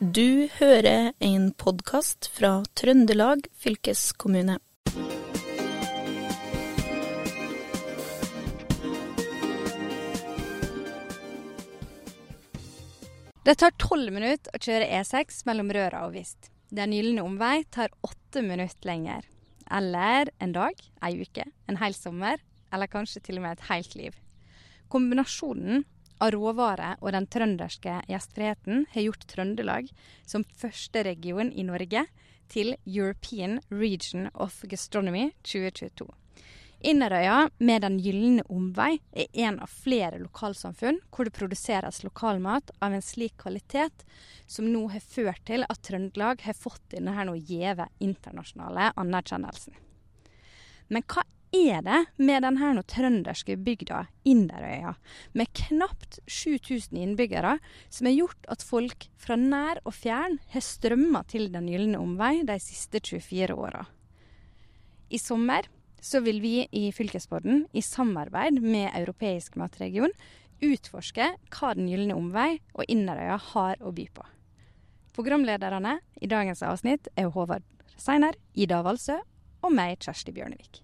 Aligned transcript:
Du 0.00 0.48
hører 0.56 1.10
en 1.20 1.50
podkast 1.60 2.30
fra 2.32 2.62
Trøndelag 2.72 3.42
fylkeskommune. 3.52 4.54
Det 13.44 13.58
tar 13.60 13.76
tolv 13.76 14.08
minutter 14.16 14.48
å 14.56 14.62
kjøre 14.64 14.88
E6 14.88 15.44
mellom 15.44 15.68
Røra 15.76 16.06
og 16.08 16.16
Vist. 16.16 16.48
Den 16.72 16.96
gylne 16.96 17.20
omvei 17.28 17.66
tar 17.68 17.92
åtte 18.00 18.40
minutter 18.40 18.88
lenger. 18.88 19.28
Eller 19.68 20.32
en 20.40 20.56
dag, 20.56 20.80
ei 21.04 21.20
uke, 21.20 21.44
en 21.68 21.82
hel 21.84 21.92
sommer, 21.92 22.40
eller 22.72 22.88
kanskje 22.88 23.20
til 23.28 23.36
og 23.36 23.50
med 23.50 23.58
et 23.58 23.68
helt 23.68 24.00
liv. 24.00 24.16
Kombinasjonen 24.88 25.84
av 26.20 26.34
råvarer 26.34 27.00
og 27.00 27.14
den 27.16 27.26
trønderske 27.32 28.00
gjestfriheten 28.10 28.86
har 28.92 29.06
gjort 29.08 29.26
Trøndelag 29.30 29.90
som 30.28 30.46
første 30.60 31.04
region 31.06 31.52
i 31.52 31.64
Norge 31.66 32.06
til 32.50 32.74
European 32.84 33.60
Region 33.70 34.28
of 34.34 34.60
Gastronomy 34.68 35.30
2022. 35.42 36.08
Inderøya 36.80 37.50
med 37.58 37.82
Den 37.84 37.98
gylne 38.00 38.42
omvei 38.48 38.94
er 39.12 39.26
en 39.44 39.58
av 39.60 39.68
flere 39.68 40.16
lokalsamfunn 40.22 41.02
hvor 41.12 41.28
det 41.28 41.36
produseres 41.36 42.00
lokalmat 42.06 42.72
av 42.80 42.96
en 42.96 43.04
slik 43.04 43.36
kvalitet 43.42 44.06
som 44.48 44.70
nå 44.72 44.86
har 44.94 45.04
ført 45.04 45.44
til 45.50 45.66
at 45.68 45.82
Trøndelag 45.84 46.40
har 46.46 46.56
fått 46.56 46.86
denne 46.94 47.12
gjeve 47.36 47.90
internasjonale 48.00 48.94
anerkjennelsen. 48.96 49.76
Men 50.88 51.04
hva 51.04 51.26
er 51.52 51.82
det 51.82 51.98
med 52.22 52.44
denne 52.44 52.82
trønderske 52.86 53.56
bygda 53.58 54.04
Inderøya, 54.28 54.94
med 55.32 55.50
knapt 55.56 56.20
7000 56.26 56.98
innbyggere, 56.98 57.58
som 57.88 58.06
har 58.06 58.16
gjort 58.16 58.50
at 58.54 58.62
folk 58.62 59.08
fra 59.18 59.36
nær 59.36 59.80
og 59.84 59.94
fjern 59.96 60.38
har 60.52 60.64
strømma 60.64 61.24
til 61.30 61.50
Den 61.52 61.68
gylne 61.70 61.98
omvei 61.98 62.42
de 62.46 62.58
siste 62.62 63.00
24 63.02 63.56
åra? 63.56 63.84
I 65.10 65.18
sommer 65.18 65.66
så 66.00 66.20
vil 66.24 66.40
vi 66.40 66.66
i 66.70 66.90
Fylkespodden, 66.92 67.66
i 67.72 67.82
samarbeid 67.82 68.60
med 68.62 68.92
Europeisk 68.94 69.58
matregion, 69.60 70.12
utforske 70.62 71.32
hva 71.50 71.72
Den 71.74 71.88
gylne 71.90 72.16
omvei 72.16 72.60
og 72.74 72.86
Inderøya 72.88 73.40
har 73.52 73.80
å 73.82 73.92
by 73.92 74.06
på. 74.14 74.26
Programlederne 75.16 75.98
i 76.22 76.30
dagens 76.30 76.62
avsnitt 76.62 77.10
er 77.18 77.32
Håvard 77.34 77.66
Seiner, 78.00 78.38
Ida 78.54 78.80
Valsø 78.86 79.18
og 79.60 79.74
meg, 79.74 79.98
Kjersti 80.00 80.32
Bjørnevik. 80.32 80.80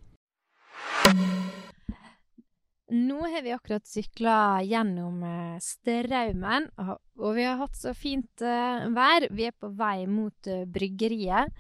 Nå 2.87 3.19
har 3.19 3.43
vi 3.43 3.51
akkurat 3.51 3.87
sykla 3.87 4.63
gjennom 4.63 5.23
eh, 5.27 5.57
Straumen, 5.63 6.69
og 6.79 7.33
vi 7.35 7.43
har 7.43 7.59
hatt 7.59 7.75
så 7.75 7.91
fint 7.99 8.45
eh, 8.47 8.85
vær. 8.95 9.27
Vi 9.35 9.49
er 9.49 9.57
på 9.59 9.73
vei 9.75 10.05
mot 10.07 10.51
eh, 10.51 10.63
bryggeriet. 10.71 11.51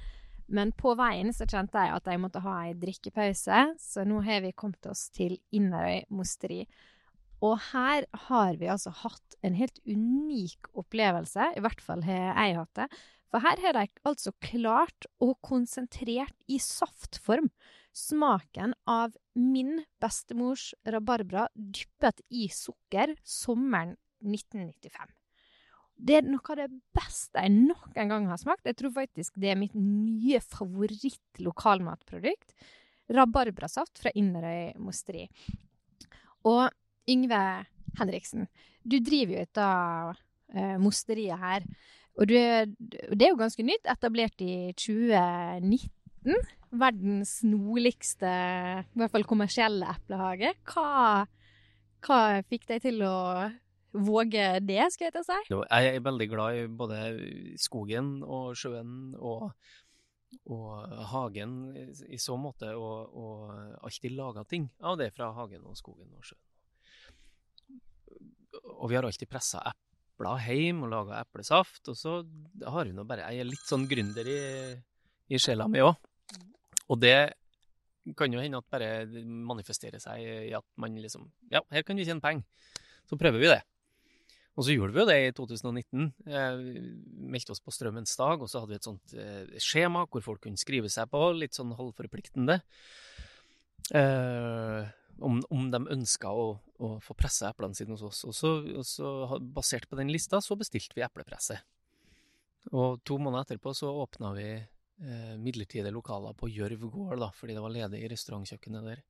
Men 0.47 0.71
på 0.79 0.93
veien 0.95 1.33
så 1.35 1.43
kjente 1.51 1.83
jeg 1.83 1.91
at 1.97 2.07
jeg 2.07 2.21
måtte 2.23 2.43
ha 2.45 2.61
ei 2.69 2.77
drikkepause, 2.79 3.63
så 3.83 4.05
nå 4.07 4.21
har 4.23 4.45
vi 4.45 4.55
kommet 4.55 4.87
oss 4.87 5.09
til 5.11 5.35
Inderøy 5.51 6.05
mosteri. 6.15 6.61
Og 7.43 7.59
her 7.73 8.07
har 8.29 8.61
vi 8.61 8.71
altså 8.71 8.93
hatt 9.03 9.37
en 9.45 9.57
helt 9.59 9.81
unik 9.83 10.71
opplevelse, 10.79 11.51
i 11.59 11.65
hvert 11.65 11.83
fall 11.83 12.07
har 12.07 12.31
jeg 12.39 12.61
hatt 12.61 12.79
det. 12.79 12.87
For 13.35 13.43
her 13.43 13.59
har 13.65 13.75
de 13.75 13.89
altså 14.07 14.31
klart 14.39 15.11
og 15.19 15.35
konsentrert 15.45 16.47
i 16.47 16.61
saftform 16.63 17.51
smaken 17.97 18.75
av 18.85 19.17
min 19.35 19.85
bestemors 20.03 20.75
rabarbra 20.85 21.49
dyppet 21.55 22.21
i 22.29 22.49
sukker 22.53 23.17
sommeren 23.25 23.97
1995. 24.25 25.09
Det 25.97 26.15
er 26.19 26.23
noe 26.29 26.53
av 26.53 26.57
det 26.61 26.69
beste 26.97 27.41
jeg 27.41 27.53
nok 27.57 27.97
en 27.97 28.09
gang 28.13 28.27
har 28.29 28.37
smakt. 28.41 28.67
Jeg 28.69 28.77
tror 28.77 28.93
faktisk 28.99 29.33
det 29.41 29.51
er 29.53 29.61
mitt 29.61 29.77
nye 29.79 30.41
favoritt-lokalmatprodukt. 30.45 32.49
Rabarbrasaft 33.17 33.99
fra 34.03 34.11
Inderøy 34.19 34.75
mosteri. 34.83 35.25
Og 36.45 36.69
Yngve 37.09 37.65
Henriksen, 37.97 38.47
du 38.85 39.01
driver 39.01 39.33
jo 39.39 39.43
et 39.47 39.59
av 39.63 40.13
eh, 40.53 40.77
mosteriet 40.83 41.39
her. 41.41 41.65
Og 42.21 42.29
du, 42.29 42.37
det 42.37 43.25
er 43.25 43.33
jo 43.33 43.41
ganske 43.41 43.65
nytt, 43.65 43.89
etablert 43.89 44.37
i 44.45 44.77
2019 44.77 46.37
verdens 46.81 47.39
nordligste, 47.47 48.33
i 48.83 49.01
hvert 49.01 49.15
fall 49.15 49.27
kommersielle 49.29 49.89
eplehage. 49.97 50.53
Hva, 50.69 51.25
hva 52.07 52.21
fikk 52.49 52.69
deg 52.71 52.85
til 52.85 53.03
å 53.07 53.17
våge 53.97 54.45
det, 54.65 54.83
skal 54.93 55.09
jeg 55.09 55.15
til 55.15 55.25
å 55.25 55.27
si? 55.27 55.41
Jeg 55.49 55.97
er 55.97 56.05
veldig 56.05 56.29
glad 56.31 56.59
i 56.59 56.67
både 56.69 57.01
skogen 57.61 58.19
og 58.25 58.57
sjøen 58.59 59.15
og, 59.17 59.49
og 60.53 60.97
hagen 61.13 61.57
i 61.77 62.21
så 62.21 62.37
måte, 62.41 62.73
og, 62.77 63.17
og 63.17 63.87
alltid 63.87 64.17
laga 64.17 64.45
ting 64.49 64.69
av 64.85 64.99
det 65.01 65.13
fra 65.17 65.33
hagen 65.37 65.65
og 65.67 65.79
skogen 65.79 66.11
og 66.13 66.27
sjøen. 66.27 66.43
Og 68.77 68.91
vi 68.91 68.97
har 68.99 69.07
alltid 69.07 69.29
pressa 69.31 69.63
epler 69.69 70.43
hjem 70.47 70.85
og 70.87 70.93
laga 70.93 71.21
eplesaft, 71.21 71.89
og 71.93 71.97
så 71.99 72.19
har 72.65 72.89
vi 72.89 72.95
nå 72.97 73.05
bare 73.09 73.29
Jeg 73.33 73.45
er 73.45 73.51
litt 73.51 73.69
sånn 73.69 73.89
gründer 73.89 74.29
i, 74.29 74.41
i 75.29 75.41
sjela 75.41 75.69
mi 75.69 75.85
òg. 75.85 75.97
Og 76.93 77.01
det 77.03 77.19
kan 78.17 78.33
jo 78.33 78.43
hende 78.43 78.61
at 78.61 78.69
bare 78.71 79.07
manifesterer 79.25 79.99
seg 80.03 80.23
i 80.23 80.53
at 80.55 80.67
man 80.79 80.95
liksom 81.03 81.27
Ja, 81.51 81.65
her 81.73 81.83
kan 81.87 81.99
vi 81.99 82.07
tjene 82.07 82.23
penger. 82.23 82.47
Så 83.07 83.19
prøver 83.19 83.43
vi 83.43 83.51
det. 83.51 83.63
Og 84.57 84.65
så 84.65 84.73
gjorde 84.73 84.95
vi 84.95 85.03
jo 85.03 85.09
det 85.09 85.17
i 85.21 85.33
2019. 85.37 86.07
Eh, 86.33 86.61
meldte 87.29 87.53
oss 87.53 87.61
på 87.61 87.75
Strømmens 87.75 88.17
dag, 88.17 88.41
og 88.41 88.49
så 88.49 88.63
hadde 88.63 88.73
vi 88.73 88.79
et 88.79 88.89
sånt 88.89 89.17
eh, 89.21 89.59
skjema 89.61 90.07
hvor 90.09 90.25
folk 90.25 90.47
kunne 90.47 90.61
skrive 90.61 90.89
seg 90.93 91.11
på, 91.13 91.21
litt 91.37 91.57
sånn 91.57 91.75
halvforpliktende. 91.77 92.57
Eh, 93.95 94.89
om, 95.21 95.43
om, 95.53 95.69
de 95.73 95.81
ønska 95.93 96.33
å, 96.33 96.49
å, 96.57 96.95
få 97.05 97.17
pressa 97.19 97.51
eplene 97.53 97.77
sine 97.77 97.93
hos 97.93 98.07
oss. 98.09 98.23
Og 98.29 98.37
så, 98.37 98.55
og 98.81 98.89
så, 98.89 99.11
basert 99.41 99.91
på 99.91 100.01
den 100.01 100.13
lista, 100.13 100.41
så 100.41 100.57
bestilte 100.57 100.97
vi 100.97 101.05
eplepresse. 101.05 101.61
Og 102.73 103.03
to 103.07 103.21
måneder 103.21 103.45
etterpå 103.45 103.77
så 103.77 103.93
åpna 104.03 104.33
vi 104.37 104.49
midlertidige 105.43 105.93
lokaler 105.93 106.37
på 106.39 106.49
Gjørv 106.49 106.87
gård, 106.89 107.19
da, 107.21 107.31
fordi 107.37 107.57
det 107.57 107.65
var 107.65 107.75
ledig 107.75 108.01
i 108.01 108.09
restaurantkjøkkenet 108.13 108.87
der. 108.87 109.03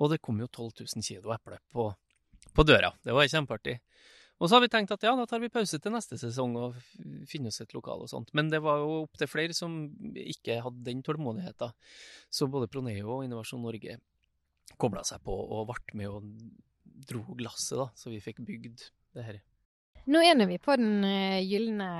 Og 0.00 0.12
det 0.12 0.22
kom 0.24 0.38
jo 0.40 0.48
12 0.48 0.86
000 0.86 1.04
kilo 1.04 1.34
eple 1.34 1.58
på, 1.72 1.90
på 2.56 2.64
døra. 2.64 2.92
Det 3.04 3.12
var 3.16 3.28
kjempeartig. 3.28 3.76
Og 4.40 4.48
så 4.48 4.56
har 4.56 4.64
vi 4.64 4.70
tenkt 4.72 4.92
at 4.94 5.02
ja, 5.04 5.12
da 5.16 5.26
tar 5.28 5.42
vi 5.42 5.50
pause 5.52 5.76
til 5.76 5.92
neste 5.92 6.16
sesong 6.16 6.54
og 6.56 6.76
finner 7.28 7.52
oss 7.52 7.60
et 7.60 7.74
lokal 7.76 8.06
og 8.06 8.08
sånt. 8.08 8.32
Men 8.36 8.48
det 8.48 8.62
var 8.64 8.80
jo 8.80 9.02
opptil 9.02 9.28
flere 9.28 9.56
som 9.56 9.74
ikke 10.16 10.62
hadde 10.64 10.86
den 10.86 11.02
tålmodigheten. 11.04 11.74
Så 12.32 12.48
både 12.48 12.70
Proneo 12.72 13.18
og 13.18 13.26
Innovasjon 13.26 13.60
Norge 13.60 13.98
kobla 14.80 15.04
seg 15.04 15.20
på 15.26 15.34
og 15.34 15.68
ble 15.68 15.98
med 16.00 16.08
og 16.08 16.32
dro 17.10 17.20
glasset, 17.36 17.76
da, 17.80 17.90
så 17.96 18.12
vi 18.12 18.22
fikk 18.24 18.40
bygd 18.46 18.86
det 19.16 19.26
her. 19.26 19.38
Nå 20.08 20.22
er 20.24 20.40
vi 20.48 20.56
på 20.62 20.76
den 20.80 21.04
uh, 21.04 21.40
gylne 21.44 21.90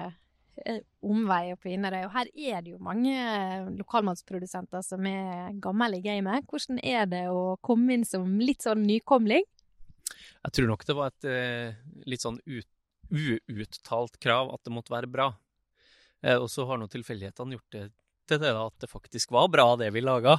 Eh, 0.66 0.80
omvei 1.00 1.52
oppe 1.54 1.70
i 1.70 1.76
Inderøy. 1.76 2.02
Og 2.04 2.12
her 2.12 2.30
er 2.34 2.64
det 2.64 2.74
jo 2.74 2.80
mange 2.84 3.14
lokalmatsprodusenter 3.78 4.84
som 4.84 5.06
er 5.08 5.54
gamle 5.62 5.96
i 5.96 6.04
gamet. 6.04 6.44
Hvordan 6.50 6.80
er 6.84 7.06
det 7.08 7.24
å 7.32 7.56
komme 7.64 7.96
inn 7.96 8.04
som 8.08 8.26
litt 8.42 8.66
sånn 8.66 8.84
nykomling? 8.84 9.46
Jeg 10.40 10.56
tror 10.56 10.68
nok 10.70 10.84
det 10.88 10.96
var 10.96 11.12
et 11.12 11.28
eh, 11.30 11.80
litt 12.08 12.24
sånn 12.24 12.40
ut, 12.44 12.68
uuttalt 13.10 14.20
krav 14.20 14.52
at 14.54 14.64
det 14.66 14.74
måtte 14.74 14.92
være 14.92 15.10
bra. 15.10 15.30
Eh, 16.20 16.36
og 16.36 16.50
så 16.52 16.66
har 16.68 16.80
nå 16.80 16.90
tilfeldighetene 16.92 17.56
gjort 17.56 17.76
det 17.76 17.86
til 18.30 18.38
det 18.38 18.52
da, 18.54 18.66
at 18.68 18.84
det 18.84 18.90
faktisk 18.90 19.32
var 19.34 19.48
bra, 19.50 19.72
det 19.80 19.88
vi 19.94 20.04
laga. 20.04 20.36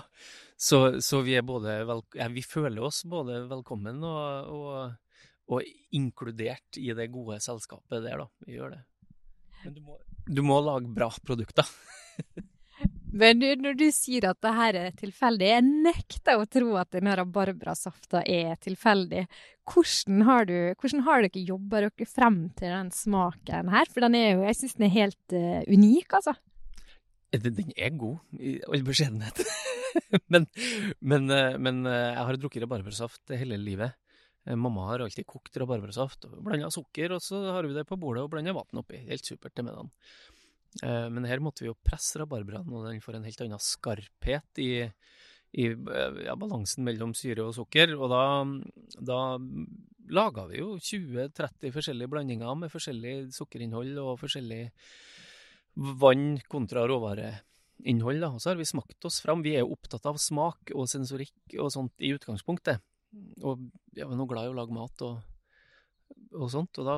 Så, 0.55 1.01
så, 1.03 1.23
vi 1.25 1.35
vel, 1.41 2.05
ja, 2.15 2.29
vi 2.31 2.43
føler 2.45 2.85
oss 2.87 3.01
både 3.09 3.41
velkommen 3.51 3.99
og, 4.07 4.53
og, 4.53 5.17
og 5.51 5.97
inkludert 5.97 6.79
i 6.79 6.93
det 6.95 7.09
gode 7.11 7.41
selskapet 7.43 8.05
der, 8.05 8.23
da. 8.23 8.29
Vi 8.45 8.55
gjør 8.55 8.77
det. 8.77 8.81
Men 9.65 9.75
du 9.75 9.81
må, 9.85 9.97
du 10.27 10.41
må 10.45 10.59
lage 10.65 10.91
bra 10.91 11.09
produkter. 11.25 11.67
Men 13.11 13.41
når 13.59 13.75
du 13.75 13.87
sier 13.91 14.29
at 14.29 14.39
det 14.43 14.51
her 14.55 14.77
er 14.79 14.93
tilfeldig, 14.95 15.47
jeg 15.49 15.63
nekter 15.67 16.39
å 16.39 16.47
tro 16.47 16.77
at 16.79 16.93
denne 16.95 17.15
rabarbrasafta 17.19 18.21
er 18.23 18.55
tilfeldig. 18.63 19.25
Hvordan 19.67 20.23
har, 20.27 20.47
du, 20.47 20.55
hvordan 20.79 21.03
har 21.07 21.25
dere 21.25 21.43
jobba 21.49 21.83
dere 21.83 22.07
frem 22.07 22.45
til 22.55 22.71
den 22.71 22.93
smaken 22.95 23.71
her? 23.73 23.91
For 23.91 24.07
den 24.07 24.15
er 24.15 24.29
jo, 24.29 24.45
jeg 24.47 24.59
syns 24.61 24.77
den 24.79 24.87
er 24.87 24.95
helt 24.95 25.35
uh, 25.35 25.59
unik, 25.67 26.15
altså. 26.21 26.37
Den 27.31 27.59
er 27.75 27.91
god, 27.95 28.17
i 28.39 28.57
all 28.67 28.87
beskjedenhet. 28.87 29.43
men, 30.33 30.47
men, 30.99 31.29
eh, 31.31 31.55
men, 31.59 31.85
eh, 31.87 32.09
jeg 32.11 32.25
har 32.27 32.39
drukket 32.39 32.65
rabarbrasaft 32.65 33.35
hele 33.39 33.59
livet. 33.59 33.95
Eh, 34.45 34.57
mamma 34.57 34.87
har 34.89 35.03
alltid 35.05 35.27
kokt 35.29 35.57
rabarbrasaft 35.61 36.25
og 36.29 36.39
blanda 36.45 36.71
sukker, 36.73 37.13
og 37.15 37.23
så 37.23 37.41
har 37.51 37.67
vi 37.67 37.75
det 37.77 37.87
på 37.89 37.99
bordet 37.99 38.25
og 38.25 38.31
blanda 38.33 38.55
vann 38.57 38.81
oppi. 38.81 39.03
Helt 39.09 39.27
supert 39.27 39.55
til 39.55 39.67
middagen. 39.67 39.91
Eh, 40.81 41.07
men 41.13 41.27
her 41.29 41.43
måtte 41.43 41.65
vi 41.65 41.69
jo 41.69 41.77
presse 41.85 42.21
rabarbraen, 42.21 42.71
og 42.71 42.87
den 42.87 43.03
får 43.03 43.19
en 43.19 43.27
helt 43.27 43.45
annen 43.45 43.61
skarphet 43.61 44.63
i, 44.63 44.71
i 45.61 45.69
eh, 45.69 46.19
ja, 46.25 46.35
balansen 46.39 46.87
mellom 46.87 47.13
syre 47.17 47.45
og 47.49 47.55
sukker. 47.59 47.93
Og 47.99 48.09
da, 48.11 48.23
da 48.97 49.21
laga 50.11 50.47
vi 50.49 50.63
jo 50.63 50.75
20-30 50.79 51.75
forskjellige 51.75 52.11
blandinger 52.11 52.57
med 52.57 52.73
forskjellig 52.73 53.15
sukkerinnhold 53.35 53.93
og 54.01 54.17
forskjellig 54.23 54.63
vann 56.01 56.33
kontra 56.51 56.87
råvareinnhold. 56.89 58.25
Og 58.31 58.41
så 58.41 58.51
har 58.51 58.59
vi 58.59 58.67
smakt 58.67 59.05
oss 59.07 59.21
fram. 59.23 59.45
Vi 59.45 59.53
er 59.55 59.65
jo 59.65 59.75
opptatt 59.77 60.09
av 60.09 60.17
smak 60.19 60.73
og 60.73 60.89
sensorikk 60.89 61.59
og 61.59 61.69
sånt 61.75 61.93
i 62.01 62.15
utgangspunktet. 62.15 62.81
Og 63.43 63.67
jeg 63.95 64.07
var 64.07 64.17
nå 64.17 64.25
glad 64.29 64.47
i 64.47 64.53
å 64.53 64.55
lage 64.55 64.75
mat 64.75 65.03
og, 65.03 65.19
og 66.37 66.47
sånt, 66.51 66.79
og 66.79 66.87
da 66.87 66.95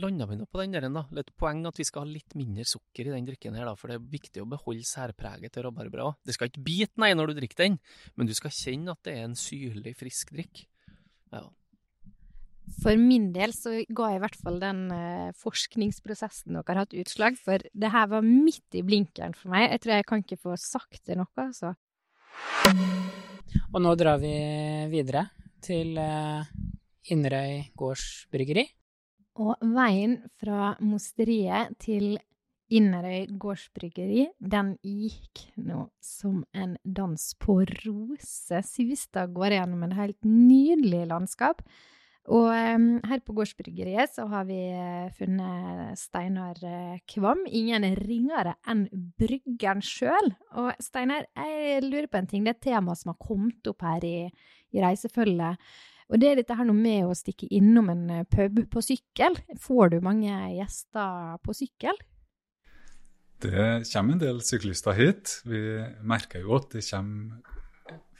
landa 0.00 0.26
vi 0.28 0.36
nå 0.36 0.46
på 0.50 0.60
den 0.60 0.76
der. 0.76 0.86
da. 0.92 1.04
Et 1.20 1.32
poeng 1.40 1.64
at 1.68 1.80
vi 1.80 1.86
skal 1.88 2.04
ha 2.04 2.10
litt 2.10 2.36
mindre 2.36 2.66
sukker 2.68 3.08
i 3.08 3.14
den 3.14 3.28
drikken 3.28 3.56
her, 3.56 3.68
da, 3.70 3.74
for 3.78 3.90
det 3.90 3.98
er 3.98 4.12
viktig 4.12 4.44
å 4.44 4.48
beholde 4.50 4.84
særpreget 4.88 5.54
til 5.56 5.66
rabarbra. 5.66 6.10
Det 6.24 6.36
skal 6.36 6.50
ikke 6.50 6.64
bite, 6.66 7.00
nei, 7.00 7.14
når 7.16 7.32
du 7.32 7.40
drikker 7.40 7.64
den, 7.64 7.78
men 8.14 8.28
du 8.28 8.34
skal 8.36 8.52
kjenne 8.54 8.96
at 8.96 9.04
det 9.06 9.16
er 9.16 9.28
en 9.28 9.38
syrlig, 9.38 9.94
frisk 10.00 10.34
drikk. 10.36 10.66
Ja. 11.32 11.46
For 12.80 12.96
min 12.96 13.28
del 13.34 13.52
så 13.52 13.76
ga 13.92 14.10
i 14.14 14.20
hvert 14.22 14.36
fall 14.40 14.56
den 14.60 14.86
uh, 14.88 15.32
forskningsprosessen 15.36 16.56
dere 16.56 16.64
har 16.70 16.84
hatt 16.84 16.96
utslag, 16.96 17.36
for 17.40 17.60
det 17.60 17.92
her 17.92 18.08
var 18.12 18.24
midt 18.24 18.76
i 18.76 18.84
blinkeren 18.84 19.36
for 19.36 19.52
meg. 19.52 19.68
Jeg 19.68 19.84
tror 19.84 19.96
jeg 19.96 20.08
kan 20.08 20.24
ikke 20.24 20.40
få 20.40 20.56
sagt 20.60 21.02
det 21.08 21.18
noe, 21.20 21.28
altså. 21.40 21.74
Og 23.70 23.80
nå 23.84 23.92
drar 24.00 24.18
vi 24.22 24.32
videre 24.90 25.26
til 25.64 25.98
uh, 26.00 26.44
Inderøy 27.12 27.70
gårdsbryggeri. 27.78 28.68
Og 29.42 29.58
veien 29.74 30.20
fra 30.38 30.74
mosteriet 30.84 31.74
til 31.82 32.14
Inderøy 32.74 33.26
gårdsbryggeri, 33.40 34.28
den 34.40 34.74
gikk 34.82 35.42
nå 35.60 35.88
som 36.02 36.44
en 36.56 36.78
dans 36.84 37.26
på 37.42 37.58
roser. 37.84 38.64
Suste 38.64 39.26
gårde 39.34 39.58
gjennom 39.58 39.82
en 39.84 39.98
helt 39.98 40.20
nydelig 40.24 41.04
landskap. 41.10 41.60
Og 42.32 42.48
um, 42.48 42.86
her 43.04 43.20
på 43.20 43.34
gårdsbryggeriet 43.36 44.14
så 44.14 44.24
har 44.30 44.46
vi 44.48 44.56
uh, 44.72 45.12
funnet 45.12 45.98
Steinar 46.00 46.56
uh, 46.64 46.96
Kvam. 47.10 47.42
Ingen 47.44 47.84
ringere 47.98 48.54
enn 48.64 48.86
bryggeren 49.20 49.84
sjøl. 49.84 50.32
Og 50.56 50.72
Steinar, 50.80 51.28
jeg 51.36 51.84
lurer 51.84 52.08
på 52.08 52.22
en 52.22 52.30
ting. 52.30 52.46
Det 52.46 52.54
er 52.54 52.58
et 52.62 52.66
tema 52.70 52.96
som 52.96 53.12
har 53.12 53.20
kommet 53.20 53.68
opp 53.68 53.84
her 53.84 54.08
i, 54.08 54.16
i 54.74 54.82
reisefølget. 54.82 55.60
Og 56.12 56.20
det 56.20 56.30
er 56.30 56.40
dette 56.40 56.56
her 56.58 56.68
noe 56.68 56.76
med 56.76 57.06
å 57.08 57.16
stikke 57.16 57.48
innom 57.56 57.88
en 57.92 58.04
eh, 58.12 58.26
pub 58.28 58.60
på 58.70 58.82
sykkel. 58.84 59.38
Får 59.60 59.94
du 59.94 60.02
mange 60.04 60.34
gjester 60.52 61.38
på 61.44 61.56
sykkel? 61.56 61.96
Det 63.44 63.64
kommer 63.90 64.14
en 64.14 64.20
del 64.22 64.38
syklister 64.44 64.96
hit. 64.96 65.38
Vi 65.48 65.60
merker 66.06 66.44
jo 66.44 66.54
at 66.58 66.70
det 66.76 66.84
kommer 66.86 67.40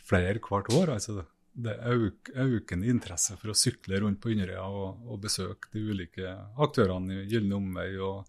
flere 0.04 0.40
hvert 0.42 0.72
år. 0.74 0.96
altså 0.96 1.22
det 1.54 1.74
er 1.86 2.00
økende 2.58 2.90
interesse 2.90 3.36
for 3.38 3.52
å 3.52 3.56
sykle 3.56 4.00
rundt 4.02 4.20
på 4.22 4.32
Inderøya 4.32 4.64
og, 4.66 5.04
og, 5.06 5.20
besøke 5.22 5.70
de 5.72 5.84
ulike 5.86 6.32
aktørene 6.60 7.20
i 7.20 7.28
Gylne 7.30 7.54
omvei 7.60 7.92
og, 7.94 8.26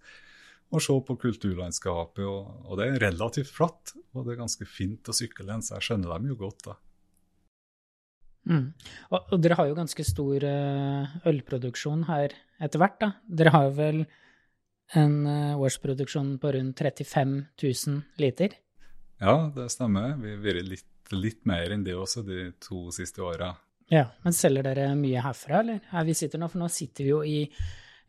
og, 0.69 0.77
se 0.83 0.94
på 1.07 1.18
kulturlandskapet. 1.24 2.22
Og, 2.22 2.68
og, 2.68 2.75
det 2.80 2.88
er 2.88 3.01
relativt 3.07 3.50
flatt, 3.50 3.95
og 4.13 4.27
det 4.27 4.36
er 4.36 4.44
ganske 4.44 4.69
fint 4.69 5.10
å 5.10 5.16
sykle 5.18 5.57
så 5.66 5.80
jeg 5.80 5.88
skjønner 5.89 6.13
dem 6.13 6.30
jo 6.31 6.39
godt. 6.45 6.68
da. 6.69 6.77
Mm. 8.45 8.68
Og, 9.09 9.19
og, 9.19 9.38
dere 9.42 9.57
har 9.57 9.69
jo 9.69 9.77
ganske 9.77 10.06
stor 10.06 10.45
uh, 10.45 11.15
ølproduksjon 11.25 12.06
her 12.09 12.36
etter 12.62 12.81
hvert, 12.81 13.00
da. 13.01 13.12
Dere 13.25 13.53
har 13.56 13.69
jo 13.69 13.77
vel 13.80 14.03
en 15.00 15.15
uh, 15.25 15.62
årsproduksjon 15.65 16.36
på 16.42 16.53
rundt 16.57 16.83
35 16.86 17.38
000 17.63 18.01
liter? 18.21 18.59
Ja, 19.21 19.38
det 19.56 19.71
stemmer. 19.74 20.13
Vi 20.21 20.36
har 20.36 20.44
vært 20.44 20.69
litt 20.69 20.92
litt 21.13 21.45
mer 21.45 21.74
enn 21.74 21.83
det 21.86 21.95
også 21.97 22.24
de 22.25 22.50
to 22.62 22.89
siste 22.95 23.24
åra. 23.25 23.51
Ja, 23.92 24.07
men 24.24 24.33
selger 24.33 24.65
dere 24.65 24.89
mye 24.98 25.21
herfra, 25.21 25.59
eller? 25.62 25.81
Her 25.91 26.06
vi 26.07 26.15
sitter 26.18 26.41
nå, 26.41 26.50
for 26.50 26.63
nå 26.63 26.69
sitter 26.74 27.06
vi 27.06 27.12
jo 27.12 27.21
i, 27.21 27.41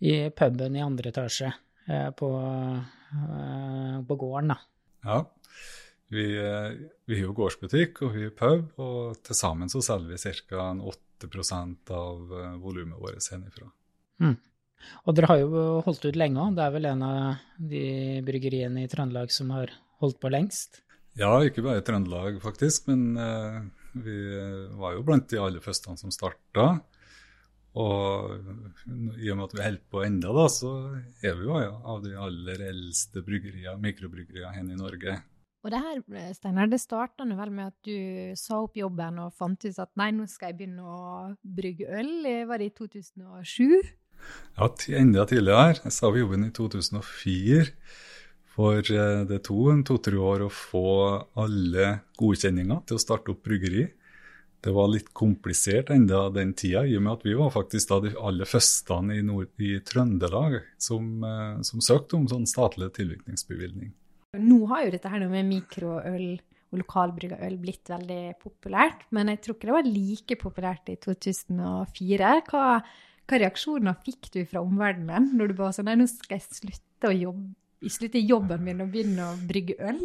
i 0.08 0.14
puben 0.32 0.76
i 0.76 0.84
andre 0.84 1.12
etasje 1.12 1.50
eh, 1.50 2.08
på, 2.16 2.30
eh, 2.40 3.98
på, 4.08 4.16
gården, 4.22 4.54
da. 4.54 4.58
Ja. 5.04 5.18
Vi, 6.08 6.26
eh, 6.38 6.72
vi 7.06 7.18
har 7.18 7.26
jo 7.26 7.34
gårdsbutikk 7.34 8.02
og 8.06 8.12
vi 8.14 8.28
har 8.28 8.34
pub, 8.38 8.68
og 8.78 9.18
til 9.26 9.38
sammen 9.38 9.70
så 9.72 9.82
selger 9.82 10.14
vi 10.14 10.34
ca. 10.46 10.68
8% 11.26 11.94
av 11.96 12.36
eh, 12.38 12.58
volumet 12.62 13.00
vårt 13.00 13.26
hjemmefra. 13.26 13.70
Mm. 14.22 14.36
Og 15.08 15.16
dere 15.16 15.30
har 15.32 15.40
jo 15.42 15.62
holdt 15.86 16.06
ut 16.06 16.18
lenge 16.18 16.42
òg. 16.42 16.54
Det 16.54 16.62
er 16.62 16.74
vel 16.76 16.90
en 16.92 17.02
av 17.02 17.20
de 17.58 17.86
bryggeriene 18.26 18.84
i 18.84 18.90
Trøndelag 18.92 19.32
som 19.34 19.50
har 19.56 19.72
holdt 20.02 20.20
på 20.22 20.30
lengst? 20.30 20.82
Ja, 21.18 21.32
ikke 21.42 21.64
bare 21.64 21.80
i 21.80 21.86
Trøndelag, 21.86 22.36
faktisk. 22.44 22.86
Men 22.92 23.16
uh, 23.16 23.64
vi 23.96 24.18
var 24.76 24.94
jo 24.94 25.02
blant 25.08 25.26
de 25.32 25.40
aller 25.42 25.64
første 25.64 25.96
som 25.98 26.12
starta. 26.14 26.68
Og 27.76 28.36
i 29.20 29.32
og 29.32 29.40
med 29.40 29.48
at 29.48 29.56
vi 29.56 29.64
holder 29.64 29.88
på 29.92 30.04
enda, 30.06 30.30
da, 30.36 30.44
så 30.52 30.74
er 31.24 31.34
vi 31.40 31.48
jo 31.48 31.58
ja, 31.60 31.72
av 31.72 32.04
de 32.04 32.14
aller 32.20 32.62
eldste 32.70 33.24
mikrobryggeriene 33.24 34.54
her 34.54 34.70
i 34.76 34.78
Norge. 34.78 35.16
Og 35.66 35.72
det 35.74 35.80
her, 35.82 36.02
Steinar, 36.30 36.68
det 36.70 36.78
starta 36.78 37.24
vel 37.26 37.50
med 37.50 37.72
at 37.72 37.78
du 37.82 38.36
sa 38.38 38.60
opp 38.62 38.76
jobben 38.78 39.18
og 39.18 39.32
fant 39.34 39.64
ut 39.66 39.80
at 39.82 39.90
nei, 39.98 40.12
nå 40.14 40.28
skal 40.30 40.52
jeg 40.52 40.60
begynne 40.60 40.84
å 40.86 41.00
brygge 41.42 41.88
øl. 41.90 42.12
Var 42.46 42.62
det 42.62 42.68
i 42.70 42.74
2007? 42.76 43.88
Ja, 44.54 44.68
enda 45.00 45.26
tidligere. 45.26 45.80
Jeg 45.82 45.96
sa 45.96 46.06
opp 46.06 46.20
jobben 46.20 46.46
i 46.46 46.52
2004. 46.54 47.66
For 48.56 48.78
eh, 48.78 49.24
det 49.28 49.42
tok 49.44 49.82
to-tre 49.90 50.22
år 50.22 50.46
å 50.46 50.52
få 50.54 50.86
alle 51.42 51.90
godkjenninger 52.16 52.86
til 52.86 52.96
å 52.96 53.02
starte 53.02 53.34
opp 53.34 53.42
bryggeri. 53.44 53.88
Det 54.64 54.72
var 54.74 54.88
litt 54.90 55.12
komplisert 55.14 55.90
enda 55.94 56.28
den 56.32 56.54
tida, 56.56 56.86
i 56.86 56.96
og 56.96 57.04
med 57.04 57.18
at 57.18 57.26
vi 57.26 57.36
var 57.38 57.52
faktisk 57.54 57.90
da 57.90 58.00
de 58.06 58.14
aller 58.16 58.48
første 58.48 59.02
i, 59.12 59.20
i 59.66 59.76
Trøndelag 59.84 60.60
som, 60.78 61.12
eh, 61.26 61.60
som, 61.66 61.82
søkte 61.84 62.22
om 62.22 62.30
sånn 62.30 62.48
statlig 62.48 62.94
tilvirkningsbevilgning. 62.96 63.92
Nå 64.42 64.60
har 64.72 64.86
jo 64.86 64.94
dette 64.94 65.10
her 65.12 65.26
med 65.30 65.48
mikroøl 65.48 66.28
og 66.66 66.80
lokalbrygga 66.80 67.38
øl 67.46 67.58
blitt 67.62 67.92
veldig 67.92 68.22
populært, 68.42 69.04
men 69.14 69.30
jeg 69.32 69.42
tror 69.42 69.56
ikke 69.56 69.68
det 69.68 69.76
var 69.76 69.90
like 69.90 70.38
populært 70.40 70.90
i 70.90 70.96
2004. 71.02 72.32
Hva, 72.50 72.64
hva 73.26 73.38
reaksjoner 73.42 74.00
fikk 74.06 74.32
du 74.34 74.40
fra 74.50 74.64
omverdenen 74.66 75.30
når 75.38 75.52
du 75.52 75.60
bare 75.60 75.76
sa 75.76 75.86
nei, 75.86 75.94
nå 76.00 76.08
skal 76.10 76.40
jeg 76.40 76.58
slutte 76.58 77.12
å 77.12 77.16
jobbe 77.16 77.54
slutte 77.92 78.22
jobben 78.22 78.64
min 78.64 78.80
og 78.82 78.92
begynne 78.92 79.26
å 79.32 79.40
brygge 79.48 79.76
øl? 79.84 80.00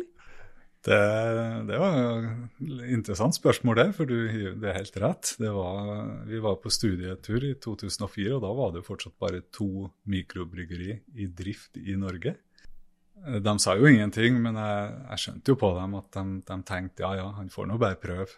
Det, 0.82 0.98
det 1.70 1.78
var 1.78 1.98
et 2.26 2.70
interessant 2.90 3.38
spørsmål, 3.38 3.78
det, 3.78 3.86
for 3.94 4.10
du, 4.10 4.16
det 4.58 4.70
er 4.72 4.80
helt 4.80 4.96
rett. 5.04 5.34
Var, 5.38 5.92
vi 6.26 6.40
var 6.42 6.58
på 6.64 6.72
studietur 6.74 7.46
i 7.46 7.54
2004, 7.62 8.32
og 8.34 8.42
da 8.42 8.54
var 8.58 8.72
det 8.74 8.86
fortsatt 8.88 9.14
bare 9.22 9.44
to 9.54 9.86
mikrobryggeri 10.10 10.96
i 11.22 11.30
drift 11.30 11.78
i 11.78 11.98
Norge. 12.02 12.34
De 13.22 13.54
sa 13.62 13.76
jo 13.78 13.86
ingenting, 13.86 14.40
men 14.42 14.58
jeg, 14.58 14.94
jeg 15.12 15.24
skjønte 15.24 15.54
jo 15.54 15.58
på 15.62 15.70
dem 15.78 15.98
at 16.00 16.08
de, 16.16 16.24
de, 16.48 16.56
tenkte 16.66 17.06
ja, 17.06 17.12
ja, 17.20 17.28
han 17.38 17.52
får 17.54 17.68
nå 17.70 17.78
bare 17.82 18.00
prøve. 18.02 18.32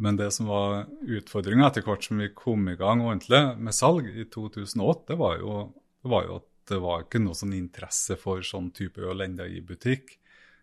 Men 0.00 0.16
det 0.16 0.30
som 0.32 0.48
var 0.48 0.86
utfordringa 1.04 1.68
etter 1.68 1.84
hvert 1.84 2.06
som 2.06 2.18
vi 2.22 2.30
kom 2.34 2.64
i 2.72 2.76
gang 2.80 3.02
ordentlig 3.04 3.42
med 3.60 3.76
salg 3.76 4.08
i 4.08 4.24
2008, 4.32 5.18
var 5.20 5.36
jo, 5.42 5.58
var 6.08 6.24
jo 6.26 6.38
at 6.40 6.48
det 6.70 6.78
var 6.80 7.04
ikke 7.04 7.20
noe 7.22 7.36
sånn 7.36 7.52
interesse 7.56 8.16
for 8.18 8.42
sånn 8.46 8.70
type 8.74 9.02
øl 9.04 9.26
ennå 9.26 9.46
i 9.50 9.60
butikk. 9.66 10.16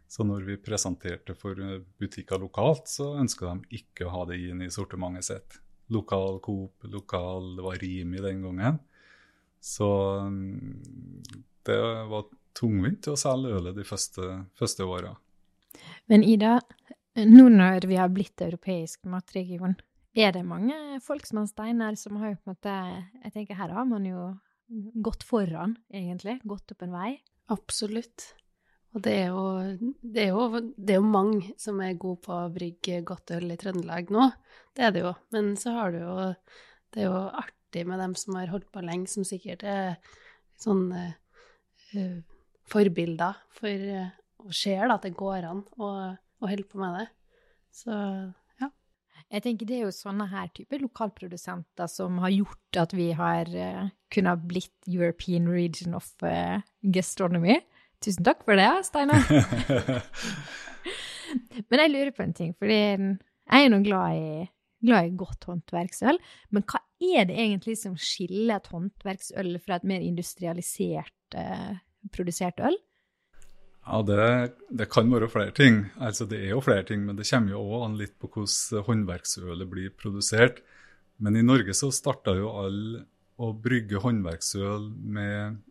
Så 0.07 0.23
når 0.23 0.45
vi 0.47 0.59
presenterte 0.63 1.35
for 1.35 1.59
butikker 1.99 2.39
lokalt, 2.39 2.87
så 2.89 3.11
ønska 3.19 3.51
de 3.51 3.79
ikke 3.81 4.07
å 4.07 4.13
ha 4.13 4.25
det 4.29 4.39
inn 4.39 4.63
i 4.63 4.71
sortimentet 4.71 5.27
sitt. 5.27 5.57
Lokal 5.91 6.39
Coop, 6.43 6.83
lokal 6.91 7.53
Det 7.55 7.63
var 7.63 7.79
Rimi 7.79 8.23
den 8.23 8.41
gangen. 8.43 8.79
Så 9.63 9.87
mm, 10.31 11.23
det 11.67 11.77
var 12.11 12.27
tungvint 12.57 13.07
å 13.11 13.17
selge 13.19 13.53
ølet 13.59 13.77
de 13.77 13.85
første, 13.87 14.31
første 14.57 14.87
åra. 14.87 15.13
Men 16.09 16.23
Ida, 16.25 16.57
nå 17.27 17.47
når 17.53 17.87
vi 17.89 17.99
har 17.99 18.09
blitt 18.13 18.41
europeisk 18.41 19.05
matregion, 19.09 19.77
er 20.17 20.33
det 20.33 20.41
mange 20.47 20.97
folk 21.05 21.27
som 21.29 21.43
har 21.43 21.49
Steinar 21.51 21.97
som 21.99 22.17
har 22.17 22.33
på 22.39 22.49
en 22.49 22.55
måte 22.55 22.73
Jeg 22.73 23.33
tenker 23.35 23.59
her 23.59 23.75
har 23.75 23.85
man 23.85 24.05
jo 24.07 24.31
gått 25.05 25.23
foran, 25.23 25.77
egentlig. 25.93 26.39
Gått 26.43 26.73
opp 26.73 26.81
en 26.83 26.95
vei. 26.95 27.11
Absolutt. 27.53 28.31
Og 28.95 29.03
det 29.05 29.13
er, 29.13 29.27
jo, 29.29 29.91
det, 30.01 30.23
er 30.23 30.31
jo, 30.31 30.61
det 30.73 30.95
er 30.95 30.99
jo, 30.99 31.11
mange 31.11 31.51
som 31.61 31.79
er 31.85 31.99
gode 31.99 32.23
på 32.25 32.33
å 32.33 32.49
brygge 32.51 33.03
godt 33.05 33.35
øl 33.35 33.53
i 33.53 33.59
Trøndelag 33.59 34.09
nå. 34.15 34.25
Det 34.75 34.87
er 34.87 34.95
det 34.95 35.03
jo. 35.05 35.13
Men 35.35 35.51
så 35.59 35.75
har 35.75 35.93
du 35.93 35.99
jo 36.01 36.15
Det 36.93 37.03
er 37.03 37.11
jo 37.11 37.21
artig 37.43 37.83
med 37.85 38.01
dem 38.01 38.15
som 38.17 38.39
har 38.39 38.49
holdt 38.49 38.71
på 38.73 38.81
lenge, 38.81 39.11
som 39.11 39.27
sikkert 39.27 39.63
er 39.67 39.99
sånn 40.57 40.87
uh, 40.95 41.13
forbilder 42.67 43.37
for 43.57 43.89
å 43.97 44.05
og 44.47 44.55
ser 44.55 44.91
at 44.91 45.05
det 45.05 45.15
går 45.17 45.45
an 45.47 45.63
å, 45.81 45.87
å 46.15 46.49
holde 46.49 46.67
på 46.69 46.81
med 46.81 46.99
det. 47.01 47.07
Så 47.75 47.93
jeg 49.27 49.43
tenker 49.43 49.67
Det 49.67 49.75
er 49.75 49.81
jo 49.83 49.91
sånne 49.91 50.23
her 50.31 50.47
typer 50.55 50.79
lokalprodusenter 50.79 51.89
som 51.91 52.21
har 52.23 52.31
gjort 52.31 52.77
at 52.79 52.93
vi 52.95 53.09
har 53.17 53.49
uh, 53.51 53.89
kunnet 54.13 54.45
blitt 54.47 54.87
European 54.87 55.49
Region 55.51 55.97
of 55.97 56.07
uh, 56.23 56.63
Gastronomy. 56.79 57.57
Tusen 57.99 58.23
takk 58.23 58.45
for 58.47 58.55
det, 58.55 58.69
Steinar. 58.87 59.25
Men 61.67 61.83
jeg 61.83 61.91
lurer 61.91 62.13
på 62.15 62.23
en 62.23 62.37
ting, 62.37 62.53
for 62.55 62.71
jeg 62.71 63.17
er 63.51 63.67
nå 63.73 63.81
glad 63.83 64.15
i, 64.15 64.45
glad 64.87 65.09
i 65.09 65.17
godt 65.19 65.49
håndverksøl. 65.49 66.21
Men 66.55 66.63
hva 66.71 66.79
er 67.03 67.27
det 67.27 67.35
egentlig 67.35 67.75
som 67.81 67.97
skiller 67.99 68.61
et 68.61 68.71
håndverksøl 68.71 69.57
fra 69.59 69.81
et 69.81 69.89
mer 69.91 70.07
industrialisert 70.07 71.35
uh, 71.35 71.75
produsert 72.13 72.61
øl? 72.63 72.77
Ja, 73.87 74.01
det, 74.03 74.23
det, 74.69 74.89
kan 74.91 75.07
være 75.11 75.29
flere 75.31 75.53
ting. 75.55 75.85
Altså, 75.95 76.25
det 76.27 76.41
er 76.43 76.51
jo 76.51 76.63
flere 76.63 76.83
ting, 76.83 77.05
men 77.07 77.15
det 77.15 77.27
kommer 77.29 77.55
jo 77.55 77.61
òg 77.63 77.85
an 77.85 77.95
litt 77.99 78.17
på 78.19 78.27
hvordan 78.33 78.83
håndverksølet 78.87 79.69
blir 79.71 79.93
produsert. 79.95 80.59
Men 81.23 81.39
i 81.39 81.45
Norge 81.45 81.73
så 81.77 81.89
starta 81.95 82.35
jo 82.35 82.51
alle 82.59 83.05
å 83.39 83.53
brygge 83.53 84.01
håndverksøl 84.01 84.89
med 84.91 85.61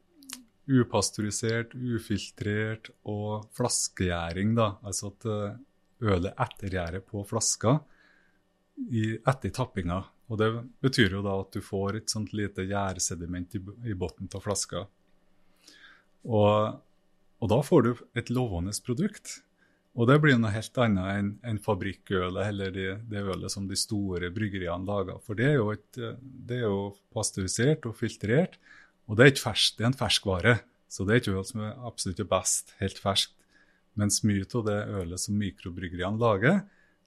upasteurisert, 0.66 1.74
ufiltrert 1.74 2.90
og 3.06 3.50
flaskegjæring. 3.56 4.54
da. 4.56 4.72
Altså 4.86 5.12
at 5.12 5.28
eh, 5.30 5.60
ølet 6.08 6.42
ettergjærer 6.46 7.04
på 7.06 7.24
flaska 7.28 7.78
i, 8.90 9.16
etter 9.16 9.52
tappinga. 9.54 10.02
Og 10.32 10.38
Det 10.40 10.50
betyr 10.82 11.18
jo 11.18 11.22
da 11.22 11.36
at 11.40 11.52
du 11.54 11.62
får 11.62 12.00
et 12.00 12.10
sånt 12.10 12.32
lite 12.34 12.66
gjærsediment 12.66 13.54
i, 13.54 13.62
i 13.92 13.94
bunnen 13.94 14.32
av 14.34 14.42
flaska. 14.42 14.86
Og 16.26 16.82
og 17.42 17.52
da 17.52 17.58
får 17.64 17.84
du 17.84 17.90
et 18.16 18.30
lovende 18.32 18.72
produkt. 18.84 19.40
Og 19.96 20.08
det 20.10 20.18
blir 20.20 20.36
noe 20.36 20.52
helt 20.52 20.78
annet 20.80 21.08
enn 21.12 21.28
en 21.48 21.60
fabrikkølet 21.62 22.50
eller 22.50 22.72
det, 22.72 22.88
det, 23.08 23.22
ølet 23.24 23.52
som 23.52 23.68
de 23.68 23.78
store 23.80 24.28
bryggeriene 24.34 24.88
lager. 24.88 25.20
For 25.24 25.38
det 25.38 25.46
er 25.52 25.56
jo, 25.56 25.70
et, 25.72 26.00
det 26.20 26.60
er 26.60 26.66
jo 26.66 26.90
pasteurisert 27.16 27.88
og 27.88 27.96
filtrert, 27.96 28.58
og 29.08 29.16
det 29.16 29.28
er, 29.30 29.40
fersk, 29.40 29.78
det 29.78 29.86
er 29.86 29.90
en 29.92 29.96
ferskvare. 29.96 30.56
Så 30.92 31.06
det 31.06 31.14
er 31.14 31.22
ikke 31.22 31.36
øl 31.38 31.46
som 31.48 31.64
er 31.64 31.86
absolutt 31.88 32.22
best 32.28 32.74
helt 32.80 33.00
ferskt. 33.00 33.32
Mens 33.96 34.20
mye 34.28 34.44
av 34.44 34.66
det 34.66 34.80
ølet 35.00 35.22
som 35.22 35.38
mikrobryggeriene 35.40 36.20
lager, 36.20 36.60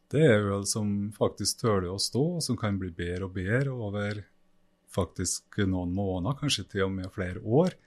det 0.10 0.24
er 0.26 0.50
øl 0.56 0.66
som 0.66 1.12
faktisk 1.14 1.62
tøler 1.62 1.92
å 1.92 2.02
stå, 2.02 2.24
og 2.40 2.42
som 2.42 2.58
kan 2.58 2.80
bli 2.82 2.90
bedre 2.90 3.28
og 3.28 3.36
bedre 3.36 3.76
over 3.76 4.24
faktisk 4.90 5.60
noen 5.70 5.94
måneder, 5.94 6.40
kanskje 6.40 6.66
til 6.72 6.88
og 6.88 6.96
med 6.96 7.14
flere 7.14 7.44
år 7.46 7.78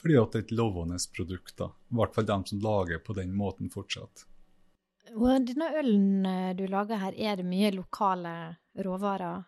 fordi 0.00 0.16
at 0.20 0.32
det 0.32 0.38
er 0.38 0.46
et 0.46 0.56
lovende 0.58 0.98
produkt. 1.16 1.56
da. 1.58 1.70
I 1.90 2.00
hvert 2.00 2.14
fall 2.16 2.28
de 2.28 2.38
som 2.50 2.64
lager 2.64 3.02
på 3.04 3.16
den 3.16 3.34
måten 3.36 3.70
fortsatt. 3.72 4.26
Og 5.14 5.46
denne 5.46 5.70
ølen 5.78 6.26
eh, 6.26 6.52
du 6.58 6.66
lager 6.70 6.98
her, 7.00 7.14
er 7.14 7.38
det 7.38 7.46
mye 7.46 7.70
lokale 7.74 8.32
råvarer 8.82 9.44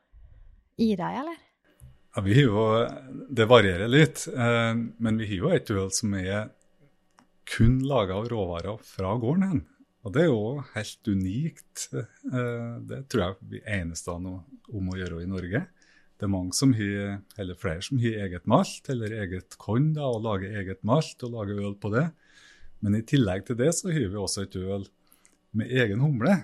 i 0.78 0.93
deg, 0.95 1.23
eller? 1.23 1.40
Ja, 2.14 2.23
vi 2.23 2.37
har 2.38 2.47
jo, 2.47 2.62
Det 3.31 3.49
varierer 3.50 3.90
litt, 3.90 4.25
eh, 4.31 4.75
men 4.75 5.19
vi 5.19 5.26
har 5.33 5.43
jo 5.43 5.50
et 5.55 5.73
øl 5.75 5.90
som 5.95 6.14
er 6.14 6.52
kun 7.49 7.81
laga 7.88 8.21
av 8.21 8.28
råvarer 8.31 8.78
fra 8.85 9.17
gården 9.19 9.49
hen. 9.49 9.64
Og 10.07 10.14
det 10.14 10.25
er 10.25 10.31
jo 10.31 10.62
helt 10.75 11.11
unikt. 11.11 11.88
Eh, 11.93 12.75
det 12.88 13.02
tror 13.11 13.25
jeg 13.25 13.50
vi 13.50 13.62
er 13.64 13.83
eneste 13.83 14.14
om 14.14 14.93
å 14.93 14.99
gjøre 14.99 15.25
i 15.25 15.31
Norge. 15.31 15.67
Det 16.18 16.26
er 16.26 16.32
mange 16.32 16.54
som 16.56 16.72
har, 16.75 17.20
eller 17.38 17.58
flere 17.58 17.82
som 17.87 18.00
har 18.02 18.22
eget 18.25 18.46
malt 18.50 18.88
eller 18.90 19.12
eget 19.22 19.54
korn 19.60 19.92
da, 19.94 20.08
og 20.10 20.25
lager 20.25 20.56
eget 20.58 20.80
malt 20.87 21.22
og 21.22 21.37
lager 21.37 21.60
øl 21.62 21.76
på 21.78 21.92
det. 21.94 22.08
Men 22.82 22.98
i 22.98 23.04
tillegg 23.06 23.44
til 23.46 23.58
det 23.58 23.70
så 23.78 23.92
har 23.92 24.08
vi 24.10 24.18
også 24.18 24.46
et 24.46 24.56
øl 24.58 24.87
med 25.58 25.70
egen 25.70 26.02
humle. 26.02 26.34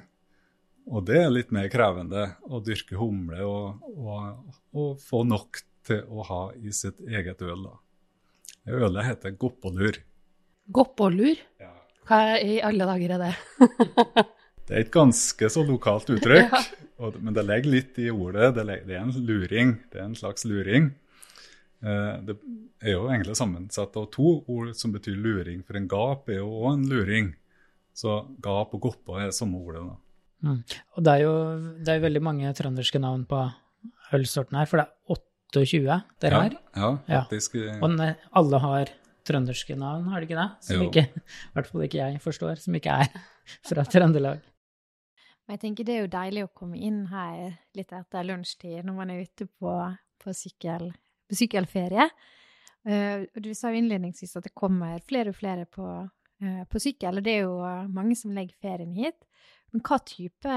Og 0.87 1.07
det 1.09 1.19
er 1.25 1.33
litt 1.33 1.51
mer 1.55 1.67
krevende 1.73 2.27
å 2.47 2.61
dyrke 2.63 2.99
humle 3.01 3.43
og, 3.49 3.83
og, 3.97 4.55
og 4.77 5.03
få 5.03 5.25
nok 5.27 5.63
til 5.85 6.05
å 6.07 6.27
ha 6.29 6.43
i 6.55 6.73
sitt 6.77 7.03
eget 7.03 7.43
øl. 7.43 7.67
da. 7.67 7.75
Ølet 8.79 9.09
heter 9.09 9.35
Goppolur. 9.41 9.99
Goppolur? 10.73 11.41
Ja. 11.61 11.73
Hva 12.09 12.21
i 12.39 12.61
alle 12.65 12.87
dager 12.89 13.17
er 13.17 13.27
det? 13.27 13.35
det 14.69 14.77
er 14.77 14.83
et 14.85 14.95
ganske 14.95 15.51
så 15.51 15.67
lokalt 15.67 16.15
uttrykk. 16.15 16.53
ja. 16.53 16.84
Og, 17.03 17.17
men 17.19 17.35
det 17.35 17.43
ligger 17.47 17.73
litt 17.73 17.99
i 17.99 18.11
ordet. 18.13 18.53
Det, 18.57 18.67
det, 18.87 18.95
er 18.95 19.03
en 19.03 19.15
luring. 19.27 19.75
Det 19.91 20.01
er 20.01 20.07
en 20.07 20.19
slags 20.19 20.47
luring. 20.47 20.93
Eh, 21.83 22.13
det 22.27 22.37
er 22.85 22.95
jo 22.95 23.09
egentlig 23.09 23.37
sammensatt 23.39 23.97
av 23.99 24.09
to 24.15 24.37
ord 24.51 24.73
som 24.79 24.95
betyr 24.95 25.19
luring. 25.19 25.65
For 25.67 25.79
en 25.79 25.91
gap 25.91 26.31
er 26.31 26.41
jo 26.41 26.53
òg 26.63 26.71
en 26.77 26.87
luring. 26.91 27.33
Så 27.95 28.23
gap 28.43 28.75
og 28.75 28.87
goppa 28.89 29.25
er 29.25 29.35
samme 29.35 29.59
ordet. 29.59 29.85
da. 29.91 30.01
Mm. 30.45 30.59
Og 30.97 31.05
det 31.07 31.13
er 31.13 31.23
jo 31.25 31.35
det 31.85 31.93
er 31.93 32.03
veldig 32.05 32.23
mange 32.25 32.51
trønderske 32.57 33.01
navn 33.01 33.25
på 33.29 33.41
ølsorten 34.15 34.59
her, 34.59 34.69
for 34.69 34.81
det 34.81 34.87
er 34.87 35.21
28 35.55 36.01
dere 36.23 36.41
har. 36.43 36.59
Ja, 36.75 36.91
faktisk. 37.09 37.57
Ja. 37.59 37.79
Og 37.83 38.01
alle 38.41 38.61
har 38.65 38.93
trønderske 39.25 39.77
navn, 39.81 40.11
har 40.13 40.21
de 40.21 40.29
ikke 40.29 40.41
det? 40.41 40.51
Som 40.67 40.83
jo. 40.83 40.91
ikke, 40.91 41.07
i 41.25 41.55
hvert 41.57 41.71
fall 41.71 41.87
ikke 41.87 42.01
jeg 42.03 42.21
forstår, 42.21 42.61
som 42.61 42.77
ikke 42.77 42.99
er 43.05 43.15
fra 43.69 43.87
Trøndelag. 43.89 44.43
Men 45.45 45.57
jeg 45.57 45.63
tenker 45.67 45.87
det 45.87 45.95
er 45.95 46.05
jo 46.05 46.13
deilig 46.15 46.45
å 46.47 46.53
komme 46.57 46.81
inn 46.81 47.03
her 47.11 47.59
litt 47.77 47.93
etter 47.93 48.25
lunsjtid 48.25 48.87
når 48.87 48.97
man 48.97 49.13
er 49.13 49.27
ute 49.27 49.47
på, 49.47 49.75
på, 50.23 50.35
sykkel, 50.37 50.89
på 51.29 51.39
sykkelferie. 51.41 52.09
Uh, 52.85 53.25
du 53.41 53.51
sa 53.57 53.73
jo 53.73 53.81
innledningsvis 53.81 54.37
at 54.39 54.49
det 54.49 54.57
kommer 54.57 55.01
flere 55.05 55.33
og 55.33 55.39
flere 55.39 55.69
på, 55.69 55.85
uh, 55.85 56.63
på, 56.69 56.81
sykkel, 56.81 57.21
og 57.21 57.27
det 57.27 57.37
er 57.39 57.47
jo 57.47 57.59
mange 57.93 58.17
som 58.17 58.33
legger 58.37 58.57
ferien 58.65 58.97
hit. 58.97 59.21
Men 59.75 59.83
hva 59.85 59.99
type, 60.07 60.57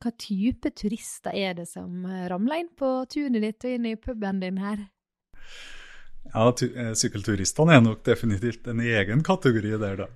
hva 0.00 0.12
type 0.22 0.72
turister 0.78 1.34
er 1.34 1.56
det 1.58 1.66
som 1.68 2.04
ramler 2.30 2.62
inn 2.62 2.70
på 2.78 2.92
tunet 3.10 3.42
ditt 3.42 3.66
og 3.66 3.76
inn 3.76 3.88
i 3.90 3.96
puben 3.98 4.40
din 4.44 4.60
her? 4.62 4.86
Ja, 6.32 6.48
eh, 6.48 6.92
Sykkelturistene 6.94 7.76
er 7.76 7.84
nok 7.84 8.02
definitivt 8.06 8.68
en 8.68 8.80
egen 8.84 9.22
kategori 9.24 9.76
der, 9.80 10.04
da. 10.04 10.08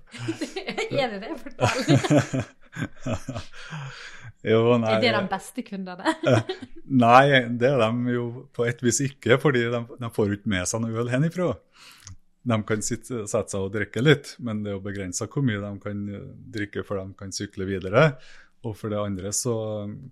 er 1.02 1.14
det 1.14 1.22
det? 1.24 1.32
Fortell. 1.42 2.52
jo, 4.52 4.60
nei, 4.82 4.94
er 4.96 5.04
det 5.04 5.14
de 5.16 5.22
beste 5.30 5.64
kundene? 5.66 6.14
nei, 7.04 7.26
det 7.60 7.72
er 7.72 7.82
de 7.82 8.14
jo 8.16 8.26
på 8.54 8.66
et 8.68 8.82
vis 8.84 9.02
ikke, 9.08 9.38
fordi 9.42 9.66
de, 9.72 9.82
de 10.00 10.12
får 10.14 10.38
ikke 10.38 10.52
med 10.54 10.68
seg 10.70 10.84
noe 10.84 11.02
øl 11.04 11.12
henifra. 11.12 11.52
De 12.42 12.58
kan 12.66 12.82
sitte, 12.82 13.24
sette 13.30 13.54
seg 13.54 13.66
og 13.68 13.74
drikke 13.74 14.02
litt, 14.02 14.34
men 14.42 14.64
det 14.64 14.72
er 14.72 14.78
jo 14.78 14.86
begrensa 14.86 15.28
hvor 15.30 15.44
mye 15.46 15.60
de 15.62 15.74
kan 15.82 16.06
drikke 16.56 16.82
før 16.86 17.04
de 17.04 17.18
kan 17.18 17.34
sykle 17.34 17.68
videre. 17.68 18.08
Og 18.66 18.74
for 18.78 18.94
det 18.94 18.98
andre 19.02 19.30
så 19.34 19.54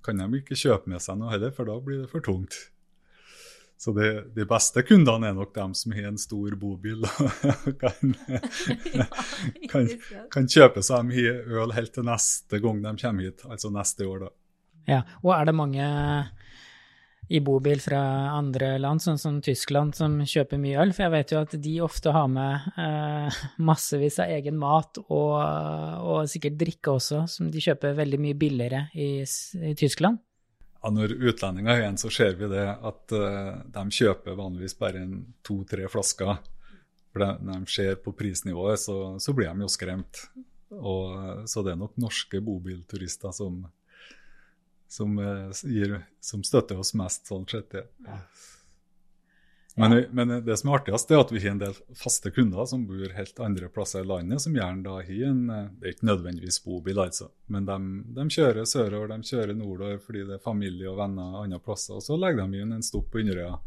kan 0.05 0.19
de 0.19 0.41
ikke 0.41 0.59
kjøpe 0.59 0.91
med 0.91 1.03
seg 1.03 1.19
noe 1.19 1.33
heller, 1.35 1.55
for 1.55 1.71
da 1.71 1.79
blir 1.83 2.05
det 2.05 2.11
for 2.11 2.23
tungt. 2.27 2.59
Så 3.81 3.95
de, 3.97 4.09
de, 4.37 4.45
beste 4.45 4.83
kundene 4.85 5.31
er 5.31 5.37
nok 5.39 5.55
dem 5.57 5.71
som 5.79 5.95
har 5.97 6.11
en 6.11 6.19
stor 6.21 6.53
bobil 6.61 7.01
og 7.01 7.47
kan, 7.81 8.13
kan, 9.73 9.89
kan, 10.35 10.49
kjøpe 10.53 10.83
seg 10.85 11.07
mye 11.09 11.33
øl 11.63 11.73
helt 11.73 11.95
til 11.97 12.05
neste 12.05 12.61
gang 12.61 12.83
de 12.85 12.93
kommer 13.01 13.31
hit, 13.31 13.47
altså 13.49 13.73
neste 13.73 14.05
år, 14.05 14.27
da. 14.27 14.31
Ja, 14.91 15.01
og 15.23 15.33
er 15.33 15.49
det 15.49 15.57
mange 15.57 15.89
i 17.31 17.41
bobil 17.47 17.81
fra 17.81 18.03
andre 18.35 18.75
land, 18.83 19.01
sånn 19.01 19.21
som 19.23 19.41
Tyskland, 19.41 19.97
som 19.97 20.19
kjøper 20.29 20.61
mye 20.61 20.85
øl? 20.85 20.93
For 20.93 21.07
jeg 21.07 21.15
vet 21.15 21.33
jo 21.33 21.41
at 21.41 21.57
de 21.65 21.75
ofte 21.87 22.13
har 22.13 22.29
med 22.29 22.73
eh, 22.85 23.43
massevis 23.65 24.21
av 24.21 24.35
egen 24.37 24.61
mat 24.61 25.01
og, 25.07 25.37
og, 25.41 26.27
sikkert 26.29 26.61
drikke 26.61 26.99
også, 27.01 27.25
som 27.33 27.49
de 27.49 27.65
kjøper 27.65 27.97
veldig 27.97 28.21
mye 28.29 28.37
billigere 28.45 28.91
i, 28.93 29.23
i 29.25 29.73
Tyskland 29.79 30.21
ja, 30.81 30.91
når 30.93 31.17
utlendinger 31.31 31.77
er 31.77 31.89
en, 31.89 31.99
så 32.01 32.11
ser 32.13 32.39
vi 32.41 32.49
det 32.51 32.67
at 32.67 33.15
uh, 33.17 33.59
de 33.75 33.85
kjøper 33.97 34.39
vanligvis 34.39 34.77
bare 34.81 35.03
to-tre 35.47 35.89
flasker. 35.93 36.39
For 37.11 37.27
Når 37.43 37.65
de 37.65 37.75
ser 37.75 37.99
på 38.01 38.15
prisnivået, 38.15 38.81
så, 38.81 39.19
så 39.19 39.35
blir 39.37 39.51
de 39.51 39.67
jo 39.67 39.73
skremt. 39.73 40.25
Og, 40.71 41.49
så 41.51 41.65
det 41.67 41.75
er 41.75 41.81
nok 41.81 41.99
norske 41.99 42.39
bobilturister 42.47 43.35
som, 43.35 43.65
som, 44.89 45.19
uh, 45.19 45.51
gir, 45.67 45.99
som 46.23 46.45
støtter 46.47 46.81
oss 46.81 46.95
mest, 46.99 47.27
sånn 47.29 47.49
sett. 47.51 47.77
Ja. 48.07 48.21
Men, 49.81 50.05
men, 50.17 50.33
det 50.45 50.57
som 50.61 50.71
er 50.71 50.79
artigst, 50.79 51.11
er 51.11 51.23
at 51.23 51.33
vi 51.33 51.41
har 51.43 51.55
en 51.55 51.63
del 51.63 51.79
faste 51.97 52.33
kunder 52.35 52.69
som 52.69 52.85
bor 52.89 53.17
helt 53.17 53.41
andre 53.43 53.71
plasser 53.73 54.05
i 54.05 54.09
landet, 54.09 54.43
som 54.45 54.57
gjerne 54.57 54.85
da 54.85 54.99
har 55.01 55.25
en 55.31 55.41
Det 55.49 55.89
er 55.89 55.95
ikke 55.95 56.09
nødvendigvis 56.11 56.61
bobil, 56.65 57.01
altså, 57.01 57.31
men 57.51 57.67
de, 57.69 57.79
de 58.19 58.29
kjører 58.37 58.69
sørover, 58.69 59.15
de 59.15 59.33
kjører 59.33 59.57
nordover 59.57 59.99
fordi 60.05 60.27
det 60.29 60.37
er 60.39 60.45
familie 60.45 60.91
og 60.91 61.01
venner 61.01 61.41
andre 61.43 61.61
plasser. 61.65 61.97
Og 61.99 62.05
så 62.05 62.19
legger 62.21 62.47
de 62.47 62.63
inn 62.63 62.77
en 62.77 62.87
stopp 62.87 63.11
på 63.13 63.23
Inderøya. 63.25 63.59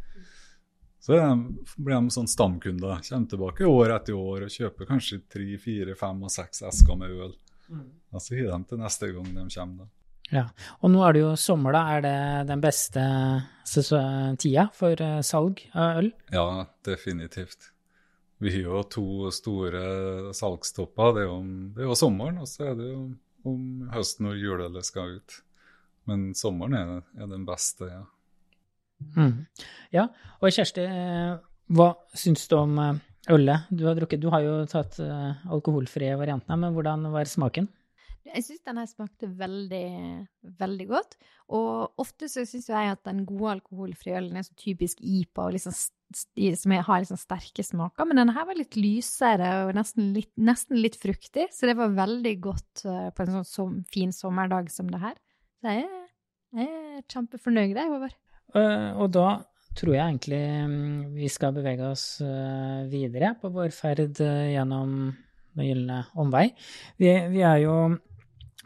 Så 1.03 1.17
de, 1.17 1.55
blir 1.83 1.97
de 1.99 2.13
sånn 2.15 2.29
stamkunder. 2.31 3.01
Kommer 3.03 3.27
tilbake 3.27 3.67
år 3.67 3.91
etter 3.97 4.15
år 4.15 4.45
og 4.45 4.53
kjøper 4.53 4.87
kanskje 4.87 5.17
tre, 5.33 5.49
fire, 5.59 5.97
fem 5.99 6.21
og 6.23 6.31
seks 6.31 6.63
esker 6.69 6.95
med 6.95 7.11
øl. 7.11 7.33
Mm. 7.67 7.89
Og 8.13 8.23
så 8.23 8.37
har 8.37 8.53
de 8.53 8.69
til 8.69 8.79
neste 8.79 9.09
gang 9.11 9.27
de 9.33 9.43
kommer. 9.51 9.83
da. 9.83 10.02
Ja, 10.31 10.47
Og 10.81 10.91
nå 10.93 11.03
er 11.05 11.15
det 11.15 11.21
jo 11.23 11.33
sommer, 11.39 11.75
da. 11.75 11.83
Er 11.97 12.03
det 12.05 12.47
den 12.49 12.63
beste 12.63 13.03
tida 14.39 14.67
for 14.75 14.99
eh, 15.01 15.19
salg 15.25 15.61
av 15.73 15.99
øl? 16.01 16.09
Ja, 16.33 16.65
definitivt. 16.85 17.71
Vi 18.43 18.51
har 18.55 18.65
jo 18.65 18.83
to 18.91 19.05
store 19.31 20.33
salgstopper. 20.35 21.13
Det 21.15 21.23
er 21.23 21.29
jo, 21.29 21.37
det 21.75 21.83
er 21.83 21.91
jo 21.91 21.99
sommeren, 21.99 22.41
og 22.43 22.49
så 22.49 22.71
er 22.71 22.79
det 22.79 22.89
jo 22.89 23.03
om 23.47 23.63
høsten 23.93 24.27
når 24.27 24.39
juleølet 24.39 24.87
skal 24.87 25.17
ut. 25.19 25.39
Men 26.09 26.31
sommeren 26.35 26.75
er, 26.75 26.91
er 27.19 27.31
den 27.31 27.45
beste, 27.47 27.87
ja. 27.91 28.03
Mm. 29.17 29.45
Ja, 29.91 30.07
og 30.39 30.53
Kjersti, 30.55 30.83
eh, 30.87 31.33
hva 31.75 31.89
syns 32.15 32.45
du 32.47 32.55
om 32.55 32.77
eh, 32.79 32.99
ølet 33.35 33.67
du 33.71 33.85
har 33.87 33.97
drukket? 33.99 34.21
Du 34.23 34.29
har 34.31 34.43
jo 34.43 34.61
tatt 34.71 34.99
alkoholfrie 34.99 36.15
variantene, 36.19 36.59
men 36.59 36.75
hvordan 36.75 37.07
var 37.11 37.27
smaken? 37.29 37.67
Jeg 38.23 38.45
syns 38.45 38.63
den 38.63 38.79
her 38.79 38.87
smakte 38.87 39.27
veldig, 39.39 39.87
veldig 40.61 40.85
godt. 40.87 41.17
Og 41.53 41.99
ofte 41.99 42.29
så 42.31 42.45
syns 42.47 42.69
jeg 42.71 42.93
at 42.93 43.03
den 43.07 43.25
gode 43.27 43.57
alkoholfrie 43.57 44.15
ølen 44.21 44.39
er 44.39 44.45
så 44.47 44.55
typisk 44.59 45.01
IPA 45.03 45.49
og 45.49 45.57
liksom 45.57 45.75
som 46.13 46.71
har 46.71 47.01
liksom 47.01 47.17
sterke 47.17 47.63
smaker, 47.65 48.05
men 48.05 48.19
denne 48.19 48.35
her 48.35 48.45
var 48.45 48.57
litt 48.57 48.75
lysere 48.77 49.49
og 49.63 49.73
nesten 49.77 50.11
litt, 50.13 50.31
nesten 50.37 50.77
litt 50.77 50.97
fruktig, 50.99 51.47
så 51.53 51.69
det 51.69 51.73
var 51.79 51.95
veldig 51.95 52.33
godt 52.43 52.83
uh, 52.85 53.07
på 53.15 53.25
en 53.25 53.31
sånn 53.39 53.47
som, 53.49 53.73
fin 53.89 54.13
sommerdag 54.13 54.69
som 54.73 54.91
det 54.93 55.01
her. 55.01 55.17
Så 55.57 55.73
jeg, 55.73 55.87
jeg 56.59 56.69
er 56.69 57.01
kjempefornøyd, 57.09 57.73
jeg, 57.73 57.89
Håvard. 57.89 58.15
Uh, 58.53 58.89
og 59.01 59.09
da 59.15 59.27
tror 59.73 59.95
jeg 59.95 60.05
egentlig 60.05 60.43
mm, 60.69 60.97
vi 61.17 61.29
skal 61.33 61.55
bevege 61.55 61.89
oss 61.89 62.05
uh, 62.21 62.85
videre 62.91 63.33
på 63.41 63.49
vår 63.53 63.73
ferd 63.73 64.19
gjennom 64.21 65.13
Den 65.53 65.67
gylne 65.67 65.99
omvei. 66.17 66.47
Vi, 66.97 67.09
vi 67.29 67.41
er 67.45 67.59
jo 67.61 67.73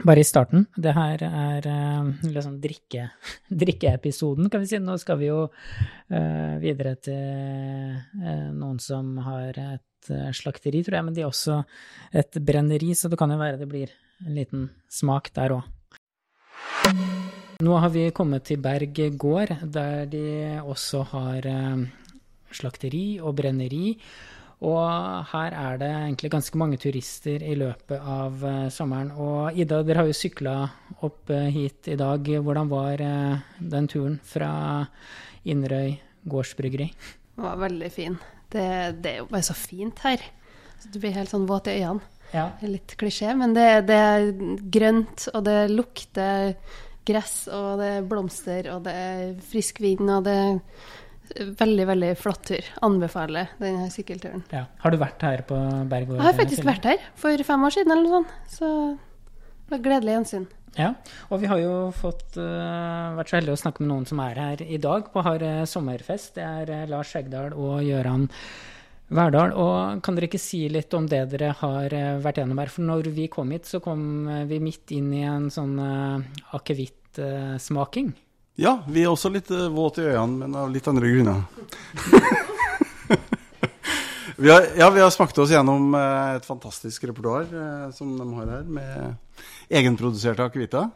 bare 0.06 0.22
i 0.22 0.28
starten. 0.28 0.66
Det 0.76 0.94
her 0.94 1.24
er 1.28 1.68
uh, 1.68 2.10
liksom 2.24 2.58
drikke, 2.62 3.10
drikkeepisoden, 3.64 4.50
kan 4.52 4.64
vi 4.64 4.70
si. 4.70 4.80
Nå 4.84 4.98
skal 5.02 5.20
vi 5.22 5.30
jo 5.30 5.44
uh, 5.48 6.54
videre 6.62 6.96
til 7.02 7.98
uh, 8.22 8.50
noen 8.54 8.82
som 8.84 9.16
har 9.26 9.58
et 9.58 10.12
slakteri, 10.38 10.84
tror 10.86 11.00
jeg, 11.00 11.06
men 11.08 11.16
de 11.16 11.24
har 11.26 11.34
også 11.34 11.58
et 12.16 12.38
brenneri, 12.48 12.94
så 12.96 13.10
det 13.12 13.18
kan 13.20 13.34
jo 13.34 13.40
være 13.42 13.60
det 13.60 13.68
blir 13.68 13.92
en 14.24 14.38
liten 14.38 14.70
smak 14.88 15.34
der 15.36 15.58
òg. 15.58 15.66
Nå 17.66 17.80
har 17.82 17.92
vi 17.92 18.06
kommet 18.16 18.46
til 18.48 18.62
Berg 18.62 19.02
gård, 19.20 19.52
der 19.66 20.06
de 20.08 20.62
også 20.62 21.02
har 21.12 21.50
slakteri 22.56 23.18
og 23.20 23.36
brenneri. 23.36 23.98
Og 24.66 25.28
her 25.30 25.54
er 25.54 25.78
det 25.78 25.90
egentlig 25.94 26.32
ganske 26.34 26.58
mange 26.58 26.80
turister 26.82 27.44
i 27.46 27.54
løpet 27.60 28.02
av 28.02 28.42
uh, 28.42 28.70
sommeren. 28.74 29.12
Og 29.14 29.54
Ida, 29.54 29.84
dere 29.86 30.02
har 30.02 30.10
jo 30.10 30.18
sykla 30.18 30.56
opp 31.06 31.30
uh, 31.30 31.46
hit 31.54 31.92
i 31.94 31.98
dag. 32.00 32.26
Hvordan 32.26 32.72
var 32.72 33.04
uh, 33.06 33.46
den 33.62 33.90
turen 33.92 34.18
fra 34.26 34.50
Inderøy 35.46 35.94
gårdsbryggeri? 36.26 36.90
Det 37.38 37.46
var 37.46 37.62
veldig 37.62 37.92
fin. 37.94 38.18
Det, 38.50 38.66
det, 39.04 39.12
er 39.12 39.22
jo 39.22 39.30
bare 39.30 39.46
så 39.46 39.54
fint 39.54 40.02
her. 40.08 40.26
Så 40.82 40.90
du 40.90 40.98
blir 41.04 41.14
helt 41.14 41.30
sånn 41.30 41.46
våt 41.50 41.70
i 41.70 41.78
øynene. 41.78 42.14
Ja. 42.34 42.50
Litt 42.66 42.98
klisjé, 43.00 43.30
men 43.40 43.54
det, 43.56 43.70
det, 43.88 43.96
er 43.96 44.26
grønt, 44.74 45.30
og 45.32 45.46
det 45.46 45.60
lukter 45.72 46.58
gress, 47.08 47.46
og 47.54 47.78
det 47.80 47.92
er 48.00 48.08
blomster, 48.10 48.68
og 48.74 48.82
det 48.84 48.96
er 49.00 49.22
frisk 49.48 49.80
vind, 49.80 50.10
og 50.12 50.26
det 50.26 50.34
er 50.36 50.58
Veldig, 51.36 51.88
veldig 51.90 52.12
flott 52.20 52.46
tur. 52.50 52.70
Anbefaler 52.86 53.52
denne 53.62 53.90
sykkelturen. 53.94 54.46
Ja. 54.54 54.66
Har 54.84 54.94
du 54.94 55.00
vært 55.02 55.24
her 55.26 55.44
på 55.48 55.58
Bergård? 55.90 56.20
Jeg 56.22 56.30
har 56.30 56.38
faktisk 56.38 56.68
vært 56.68 56.88
her 56.88 57.10
for 57.20 57.48
fem 57.48 57.68
år 57.68 57.76
siden 57.76 57.94
eller 57.96 58.08
noe 58.08 58.22
sånt. 58.22 58.38
Så 58.54 58.70
det 59.68 59.76
var 59.76 59.84
gledelig 59.84 60.16
gjensyn. 60.16 60.48
Ja, 60.78 60.92
og 61.32 61.42
vi 61.42 61.50
har 61.50 61.60
jo 61.62 61.74
fått 61.96 62.38
uh, 62.38 63.16
vært 63.18 63.32
så 63.32 63.40
heldige 63.40 63.56
å 63.58 63.60
snakke 63.60 63.82
med 63.82 63.90
noen 63.90 64.06
som 64.10 64.20
er 64.22 64.38
her 64.38 64.62
i 64.62 64.78
dag 64.82 65.08
på 65.14 65.24
har 65.26 65.44
uh, 65.44 65.64
sommerfest. 65.70 66.36
Det 66.38 66.46
er 66.46 66.72
uh, 66.72 66.90
Lars 66.92 67.14
Skjegdal 67.14 67.56
og 67.58 67.82
Gøran 67.88 68.28
Verdal. 69.18 69.56
Og 69.58 70.04
kan 70.06 70.18
dere 70.18 70.30
ikke 70.30 70.42
si 70.42 70.66
litt 70.70 70.94
om 70.94 71.08
det 71.10 71.24
dere 71.34 71.54
har 71.64 71.96
vært 72.22 72.42
gjennom 72.42 72.62
her? 72.62 72.72
For 72.74 72.86
når 72.86 73.10
vi 73.16 73.30
kom 73.32 73.56
hit, 73.56 73.66
så 73.70 73.82
kom 73.84 74.28
vi 74.50 74.62
midt 74.62 74.94
inn 74.94 75.10
i 75.16 75.24
en 75.26 75.50
sånn 75.54 75.76
uh, 75.82 76.46
akevittsmaking. 76.60 78.14
Ja, 78.58 78.72
vi 78.90 79.04
er 79.06 79.12
også 79.12 79.30
litt 79.30 79.52
uh, 79.54 79.68
våte 79.70 80.02
i 80.02 80.08
øynene, 80.10 80.38
men 80.42 80.56
av 80.58 80.72
litt 80.74 80.88
andre 80.90 81.12
grunner. 81.12 81.44
vi 84.42 84.50
har, 84.50 84.66
ja, 84.80 84.88
vi 84.96 85.04
har 85.04 85.12
smakt 85.14 85.38
oss 85.44 85.54
gjennom 85.54 85.94
uh, 85.94 86.34
et 86.40 86.48
fantastisk 86.48 87.06
repertoar 87.06 87.46
uh, 87.52 87.84
som 87.94 88.16
de 88.18 88.26
har 88.32 88.50
her, 88.56 88.64
med 88.66 89.44
egenproduserte 89.70 90.48
akevitter. 90.50 90.90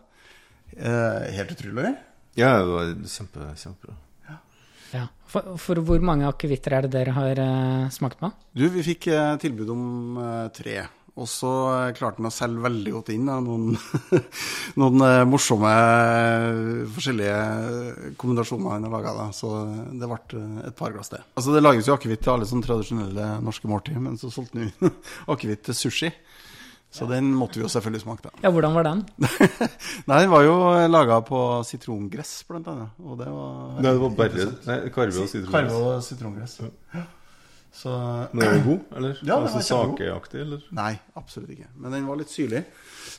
helt 1.37 1.53
utrolig. 1.53 1.91
Ja, 2.39 2.55
det 2.63 2.71
var 2.71 2.95
kjempe, 3.13 3.51
kjempebra. 3.59 3.93
Ja. 4.25 4.37
ja. 4.95 5.05
For, 5.29 5.53
for, 5.61 5.83
hvor 5.85 6.01
mange 6.01 6.25
akevitter 6.31 6.79
er 6.79 6.87
det 6.87 6.95
dere 6.95 7.13
har 7.13 7.43
smakt 7.93 8.23
med? 8.25 8.33
Du, 8.57 8.65
Vi 8.73 8.87
fikk 8.89 9.11
tilbud 9.43 9.69
om 9.69 10.17
tre. 10.55 10.79
Og 11.19 11.27
så 11.27 11.49
klarte 11.97 12.21
han 12.21 12.29
å 12.29 12.33
selge 12.33 12.63
veldig 12.63 12.93
godt 12.95 13.09
inn 13.11 13.27
da, 13.27 13.35
noen, 13.43 13.73
noen 14.79 15.03
uh, 15.03 15.23
morsomme 15.27 15.71
forskjellige 16.95 18.13
kombinasjoner 18.21 18.77
han 18.77 18.87
har 18.87 18.93
laga. 18.95 19.27
Så 19.35 19.51
det 19.91 20.07
ble 20.07 20.39
uh, 20.39 20.61
et 20.69 20.77
par 20.77 20.95
glass, 20.95 21.11
det. 21.11 21.19
Altså, 21.35 21.51
det 21.55 21.63
lages 21.65 21.89
jo 21.91 21.97
akevitt 21.97 22.23
til 22.23 22.35
alle 22.35 22.47
sånne 22.47 22.67
tradisjonelle 22.67 23.27
norske 23.43 23.67
måltid, 23.71 23.99
men 23.99 24.15
så 24.21 24.31
solgte 24.31 24.63
han 24.63 24.95
akevitt 25.35 25.67
til 25.67 25.77
sushi. 25.83 26.13
Så 26.91 27.05
den 27.07 27.29
måtte 27.31 27.55
vi 27.55 27.63
jo 27.63 27.69
selvfølgelig 27.71 28.01
smake. 28.03 28.27
da. 28.27 28.31
Ja, 28.43 28.49
Hvordan 28.51 28.73
var 28.75 28.83
den? 28.83 29.05
Nei, 30.09 30.17
Den 30.25 30.31
var 30.31 30.43
jo 30.43 30.55
laga 30.91 31.21
på 31.23 31.39
sitrongress, 31.63 32.33
blant 32.49 32.67
annet. 32.67 32.99
Og 32.99 33.15
det 33.19 33.29
var 33.31 33.77
Nei, 33.77 33.87
det 33.87 34.01
var 34.01 34.17
bare 34.17 34.49
karve 34.91 35.23
og 35.23 35.31
sitrongress. 35.31 35.55
Karve 35.55 35.79
og 35.79 36.03
sitrongress. 36.03 36.57
Ja. 36.91 37.05
Så, 37.71 37.91
Men 38.35 38.45
er 38.45 38.55
den 38.57 38.65
god, 38.67 38.79
eller? 38.99 39.19
Ja, 39.23 39.37
den 39.39 39.47
altså 39.47 39.63
Sakeaktig, 39.63 40.41
eller? 40.43 40.63
Nei, 40.75 40.93
absolutt 41.17 41.53
ikke. 41.55 41.69
Men 41.79 41.95
den 41.95 42.07
var 42.09 42.19
litt 42.19 42.33
syrlig, 42.33 42.65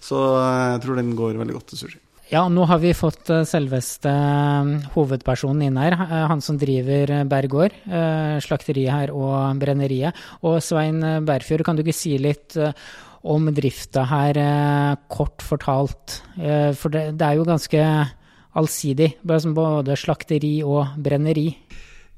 så 0.04 0.22
jeg 0.36 0.82
tror 0.84 1.00
den 1.00 1.14
går 1.18 1.38
veldig 1.40 1.56
godt 1.56 1.72
til 1.72 1.86
sushi. 1.86 2.02
Ja, 2.32 2.46
nå 2.48 2.64
har 2.64 2.78
vi 2.80 2.94
fått 2.96 3.28
eh, 3.28 3.42
selveste 3.44 4.08
eh, 4.08 4.70
hovedpersonen 4.94 5.66
inn 5.66 5.76
her. 5.76 5.96
Eh, 5.98 6.22
han 6.30 6.40
som 6.40 6.56
driver 6.56 7.10
Bergård, 7.28 7.76
slakteriet 8.40 8.94
her 8.94 9.12
og 9.12 9.60
brenneriet. 9.60 10.16
Og 10.40 10.56
Svein 10.64 11.02
Berfjord, 11.28 11.66
kan 11.66 11.76
du 11.76 11.82
ikke 11.84 11.96
si 11.96 12.14
litt 12.20 12.56
om 13.22 13.52
drifta 13.54 14.06
her, 14.08 14.40
kort 15.12 15.44
fortalt? 15.44 16.16
For 16.80 16.90
det, 16.90 17.04
det 17.20 17.28
er 17.28 17.38
jo 17.38 17.46
ganske 17.46 17.84
allsidig, 18.58 19.12
både 19.22 19.98
slakteri 20.00 20.56
og 20.64 20.96
brenneri. 21.04 21.46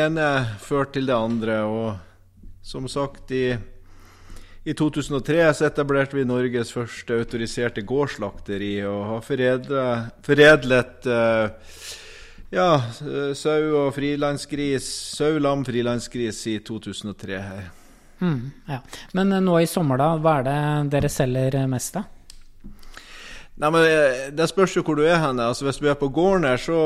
ene 0.00 0.26
ført 0.64 0.90
til 0.96 1.06
det 1.06 1.14
andre. 1.14 1.62
Og 1.70 1.94
som 2.66 2.88
sagt, 2.90 3.30
i, 3.30 3.54
i 4.66 4.74
2003 4.74 5.54
så 5.54 5.66
etablerte 5.68 6.16
vi 6.18 6.26
Norges 6.26 6.74
første 6.74 7.14
autoriserte 7.20 7.86
gårdsslakteri 7.86 8.82
og 8.90 9.06
har 9.12 9.22
foredlet, 9.28 10.10
foredlet 10.26 11.06
uh, 11.06 11.46
ja, 12.56 12.74
eh, 13.04 13.32
sau 13.36 13.60
og 13.82 13.94
frilansgris. 13.94 14.88
Sau, 15.16 15.38
lam, 15.38 15.64
frilansgris 15.66 16.40
i 16.48 16.58
2003 16.64 17.40
her. 17.40 17.70
Mm, 18.20 18.50
ja. 18.70 18.80
Men 19.12 19.32
eh, 19.32 19.42
nå 19.44 19.58
i 19.60 19.68
sommer, 19.68 20.00
da, 20.00 20.14
hva 20.16 20.38
er 20.40 20.46
det 20.46 20.60
dere 20.96 21.10
selger 21.12 21.58
mest 21.70 21.98
av? 22.00 22.12
Nei, 23.56 23.70
men 23.72 23.86
eh, 23.88 24.26
Det 24.36 24.48
spørs 24.48 24.74
jo 24.76 24.82
hvor 24.84 24.98
du 24.98 25.04
er 25.04 25.20
hen. 25.20 25.40
Altså, 25.40 25.68
hvis 25.68 25.80
du 25.80 25.88
er 25.88 26.00
på 26.00 26.10
gården 26.12 26.48
her, 26.48 26.60
så 26.60 26.80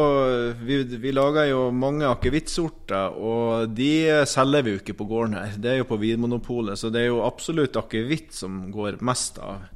vi, 0.59 0.83
vi 1.03 1.15
lager 1.15 1.51
jo 1.53 1.65
mange 1.75 2.07
akevittsorter, 2.11 3.15
og 3.15 3.75
de 3.75 4.25
selger 4.31 4.67
vi 4.67 4.75
jo 4.75 4.83
ikke 4.83 4.99
på 4.99 5.09
gården 5.11 5.39
her. 5.39 5.59
Det 5.59 5.75
er 5.75 5.83
jo 5.83 5.91
på 5.91 6.01
Vinmonopolet, 6.03 6.79
så 6.79 6.91
det 6.91 7.05
er 7.05 7.13
jo 7.13 7.23
absolutt 7.27 7.79
akevitt 7.79 8.35
som 8.35 8.67
går 8.75 8.99
mest 9.07 9.39
av. 9.43 9.71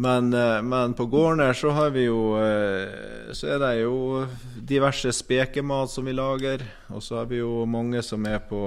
Men, 0.00 0.32
eh, 0.32 0.62
men, 0.62 0.94
på 0.94 1.04
gården 1.06 1.42
her 1.44 1.56
så 1.56 1.74
har 1.76 1.90
vi 1.92 2.06
jo 2.06 2.32
eh, 2.40 3.32
Så 3.36 3.50
er 3.52 3.58
det 3.60 3.72
jo 3.82 4.24
diverse 4.56 5.12
spekemat 5.12 5.92
som 5.92 6.06
vi 6.08 6.14
lager. 6.16 6.62
Og 6.94 7.02
så 7.04 7.20
har 7.20 7.28
vi 7.28 7.42
jo 7.42 7.66
mange 7.68 8.00
som 8.02 8.24
er 8.26 8.40
på, 8.48 8.62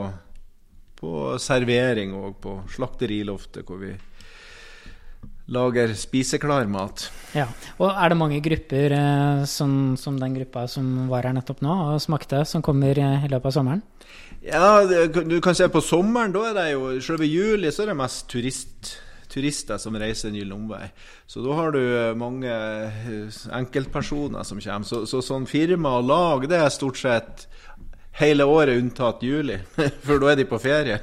på 1.00 1.14
servering 1.42 2.14
og 2.14 2.38
på 2.44 2.58
slakteriloftet, 2.76 3.66
hvor 3.66 3.82
vi 3.82 3.96
lager 5.54 5.96
spiseklar 5.98 6.70
mat. 6.72 7.08
Ja, 7.36 7.48
og 7.82 7.90
Er 7.90 8.14
det 8.14 8.20
mange 8.20 8.42
grupper 8.44 8.94
eh, 9.00 9.46
som, 9.50 9.96
som, 9.98 10.20
den 10.22 10.38
gruppa 10.38 10.68
som 10.70 11.08
var 11.10 11.26
her 11.26 11.34
nettopp 11.34 11.64
nå 11.66 11.80
og 11.88 12.04
smakte, 12.04 12.44
som 12.46 12.62
kommer 12.62 13.00
i 13.00 13.32
løpet 13.32 13.50
av 13.50 13.56
sommeren? 13.58 13.82
Ja, 14.44 14.84
det, 14.86 15.26
du 15.26 15.40
kan 15.42 15.58
se 15.58 15.66
på 15.72 15.82
sommeren, 15.82 16.36
da 16.36 16.46
er 16.52 16.56
det 16.60 16.70
jo 16.76 16.94
Selve 17.02 17.26
juli 17.26 17.72
så 17.72 17.86
er 17.86 17.94
det 17.94 17.98
mest 18.04 18.28
turist 18.30 18.94
turister 19.34 19.82
som 19.82 19.98
reiser 20.00 20.30
en 20.30 20.38
gyllen 20.38 20.56
omvei. 20.58 20.86
Så 21.28 21.44
da 21.46 21.58
har 21.58 21.74
du 21.74 21.82
eh, 21.82 22.14
mange 22.18 22.52
eh, 22.52 23.42
enkeltpersoner 23.58 24.46
som 24.48 24.62
kommer. 24.62 24.88
Så, 24.88 25.04
så 25.10 25.24
sånn 25.26 25.50
firma 25.50 25.98
og 26.00 26.10
lag, 26.12 26.48
det 26.50 26.62
er 26.62 26.74
stort 26.74 27.02
sett 27.02 27.48
hele 28.20 28.46
året 28.46 28.78
unntatt 28.78 29.24
juli, 29.26 29.56
for 30.06 30.22
da 30.22 30.32
er 30.32 30.40
de 30.42 30.46
på 30.50 30.60
ferie. 30.62 31.00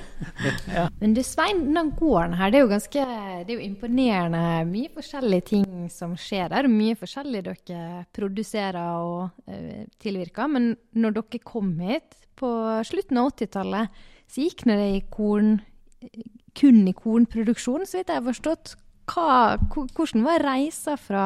ja. 0.76 0.86
Men 1.00 1.14
du 1.16 1.22
Svein, 1.26 1.66
denne 1.68 1.92
gården 1.98 2.38
her, 2.40 2.52
det 2.52 2.60
er 2.60 2.64
jo 2.64 2.72
ganske 2.72 3.04
det 3.44 3.52
er 3.52 3.58
jo 3.58 3.66
imponerende. 3.66 4.44
Mye 4.70 4.92
forskjellige 4.94 5.48
ting 5.52 5.68
som 5.92 6.16
skjer 6.20 6.52
der. 6.52 6.70
Mye 6.72 6.96
forskjellig 6.98 7.44
dere 7.50 8.04
produserer 8.16 8.80
og 9.04 9.50
uh, 9.50 9.84
tilvirker. 10.00 10.48
Men 10.52 10.72
når 10.96 11.18
dere 11.20 11.42
kom 11.44 11.74
hit 11.84 12.16
på 12.40 12.50
slutten 12.88 13.20
av 13.20 13.34
80-tallet, 13.34 14.00
så 14.30 14.46
gikk 14.46 14.64
det 14.70 14.78
i 14.94 15.02
korn 15.12 15.58
kornproduksjon, 16.56 17.86
så 17.86 18.00
vidt 18.00 18.12
jeg 18.12 18.20
har 18.20 18.26
forstått. 18.26 18.76
Hva, 19.10 19.56
hvordan 19.70 20.22
var 20.26 20.44
reisa 20.44 20.94
fra 21.00 21.24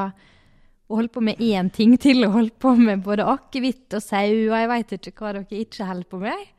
å 0.89 0.99
holde 0.99 1.13
på 1.13 1.23
med 1.25 1.41
én 1.43 1.71
ting 1.73 1.97
til 2.01 2.27
å 2.27 2.33
holde 2.35 2.55
på 2.61 2.75
med 2.79 3.05
både 3.05 3.27
akevitt 3.29 3.97
og 3.97 4.05
sau, 4.05 4.33
og 4.49 4.57
jeg 4.59 4.71
veit 4.71 4.97
ikke 4.99 5.15
hva 5.19 5.35
dere 5.37 5.63
ikke 5.65 5.89
holder 5.89 6.11
på 6.11 6.21
med? 6.25 6.51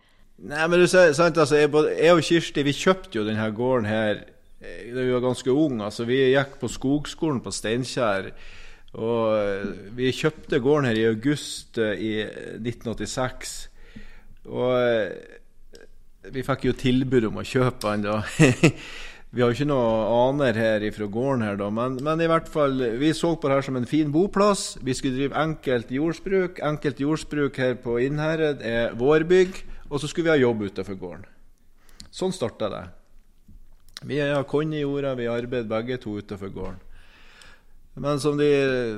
Nei, 0.46 0.66
men 0.68 0.82
du 0.82 0.88
ser, 0.92 1.14
sant, 1.16 1.38
altså, 1.40 1.62
jeg, 1.62 1.72
jeg 1.96 2.16
og 2.16 2.26
Kirsti 2.28 2.66
vi 2.68 2.76
kjøpte 2.76 3.22
jo 3.22 3.24
denne 3.28 3.46
gården 3.56 3.88
her 3.88 4.18
eh, 4.60 4.92
da 4.92 5.00
vi 5.00 5.14
var 5.14 5.24
ganske 5.24 5.52
unge. 5.54 5.86
Altså, 5.86 6.08
vi 6.10 6.20
gikk 6.34 6.58
på 6.60 6.70
skogskolen 6.74 7.40
på 7.46 7.54
Steinkjer. 7.56 8.34
Og 9.00 9.32
eh, 9.38 9.72
vi 9.96 10.12
kjøpte 10.16 10.60
gården 10.64 10.90
her 10.90 11.00
i 11.00 11.08
august 11.08 11.80
eh, 11.80 11.96
i 11.96 12.12
1986. 12.60 13.56
Og 14.52 14.76
vi 16.34 16.44
fikk 16.46 16.70
jo 16.70 16.76
tilbud 16.78 17.28
om 17.30 17.42
å 17.42 17.46
kjøpe 17.46 17.92
den 17.92 18.06
da. 18.06 18.20
vi 19.36 19.44
har 19.44 19.52
jo 19.52 19.58
ikke 19.58 19.68
noe 19.70 19.92
aner 20.30 20.58
her 20.60 20.86
fra 20.96 21.08
gården 21.12 21.46
her, 21.46 21.60
da. 21.60 21.70
Men, 21.74 22.00
men, 22.06 22.24
i 22.24 22.30
hvert 22.32 22.50
fall, 22.52 22.80
vi 23.02 23.14
så 23.18 23.36
på 23.36 23.50
det 23.50 23.60
her 23.60 23.68
som 23.68 23.80
en 23.80 23.90
fin 23.90 24.12
boplass. 24.14 24.76
Vi 24.86 24.96
skulle 24.98 25.20
drive 25.20 25.40
enkelt 25.42 25.94
jordsbruk. 25.94 26.62
Enkelt 26.66 27.02
jordsbruk 27.04 27.62
her 27.62 27.78
på 27.82 28.00
Innherred 28.06 28.64
er 28.66 28.96
vårbygg. 28.98 29.64
Og 29.90 30.02
så 30.02 30.10
skulle 30.10 30.30
vi 30.30 30.36
ha 30.36 30.42
jobb 30.42 30.66
utenfor 30.70 30.98
gården. 31.00 31.28
Sånn 32.16 32.34
starta 32.34 32.72
det. 32.72 32.86
Vi 34.06 34.20
har 34.20 34.44
korn 34.48 34.74
i 34.76 34.82
jorda, 34.84 35.16
vi 35.18 35.28
arbeider 35.32 35.70
begge 35.70 35.98
to 36.02 36.18
utenfor 36.20 36.52
gården. 36.54 36.82
Men 37.96 38.20
som 38.20 38.36
de 38.38 38.50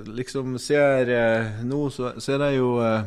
liksom 0.09 0.55
ser 0.57 1.09
eh, 1.13 1.59
nå, 1.65 1.83
så, 1.93 2.15
så, 2.17 2.33
er 2.33 2.39
det 2.41 2.51
jo 2.55 2.71
eh, 2.81 3.05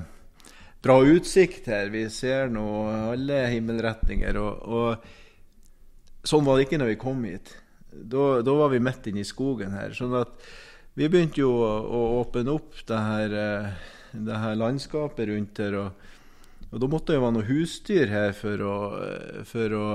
bra 0.85 0.99
utsikt 1.05 1.69
her. 1.71 1.90
Vi 1.93 2.07
ser 2.12 2.53
nå 2.53 2.66
alle 3.12 3.43
himmelretninger. 3.55 4.40
Og, 4.40 4.62
og 4.64 6.27
sånn 6.27 6.47
var 6.47 6.59
det 6.59 6.69
ikke 6.69 6.81
når 6.83 6.93
vi 6.95 7.01
kom 7.01 7.25
hit. 7.29 7.55
Da, 7.90 8.27
da 8.47 8.55
var 8.57 8.73
vi 8.73 8.83
midt 8.83 9.11
inne 9.11 9.25
i 9.25 9.29
skogen 9.29 9.75
her. 9.77 9.97
sånn 9.97 10.14
at 10.21 10.37
vi 10.99 11.09
begynte 11.09 11.43
jo 11.43 11.53
å, 11.62 11.73
å 11.87 12.01
åpne 12.21 12.55
opp 12.55 12.81
det 12.88 13.03
her, 13.07 13.37
eh, 13.40 13.90
det 14.14 14.40
her 14.45 14.59
landskapet 14.59 15.31
rundt 15.31 15.62
her. 15.62 15.79
og 15.85 16.09
og 16.71 16.79
da 16.79 16.87
måtte 16.87 17.11
det 17.11 17.19
jo 17.19 17.25
være 17.25 17.35
noe 17.35 17.49
husdyr 17.49 18.12
her 18.12 18.37
for 18.37 18.62
å, 18.62 18.75
for 19.49 19.73
å 19.75 19.87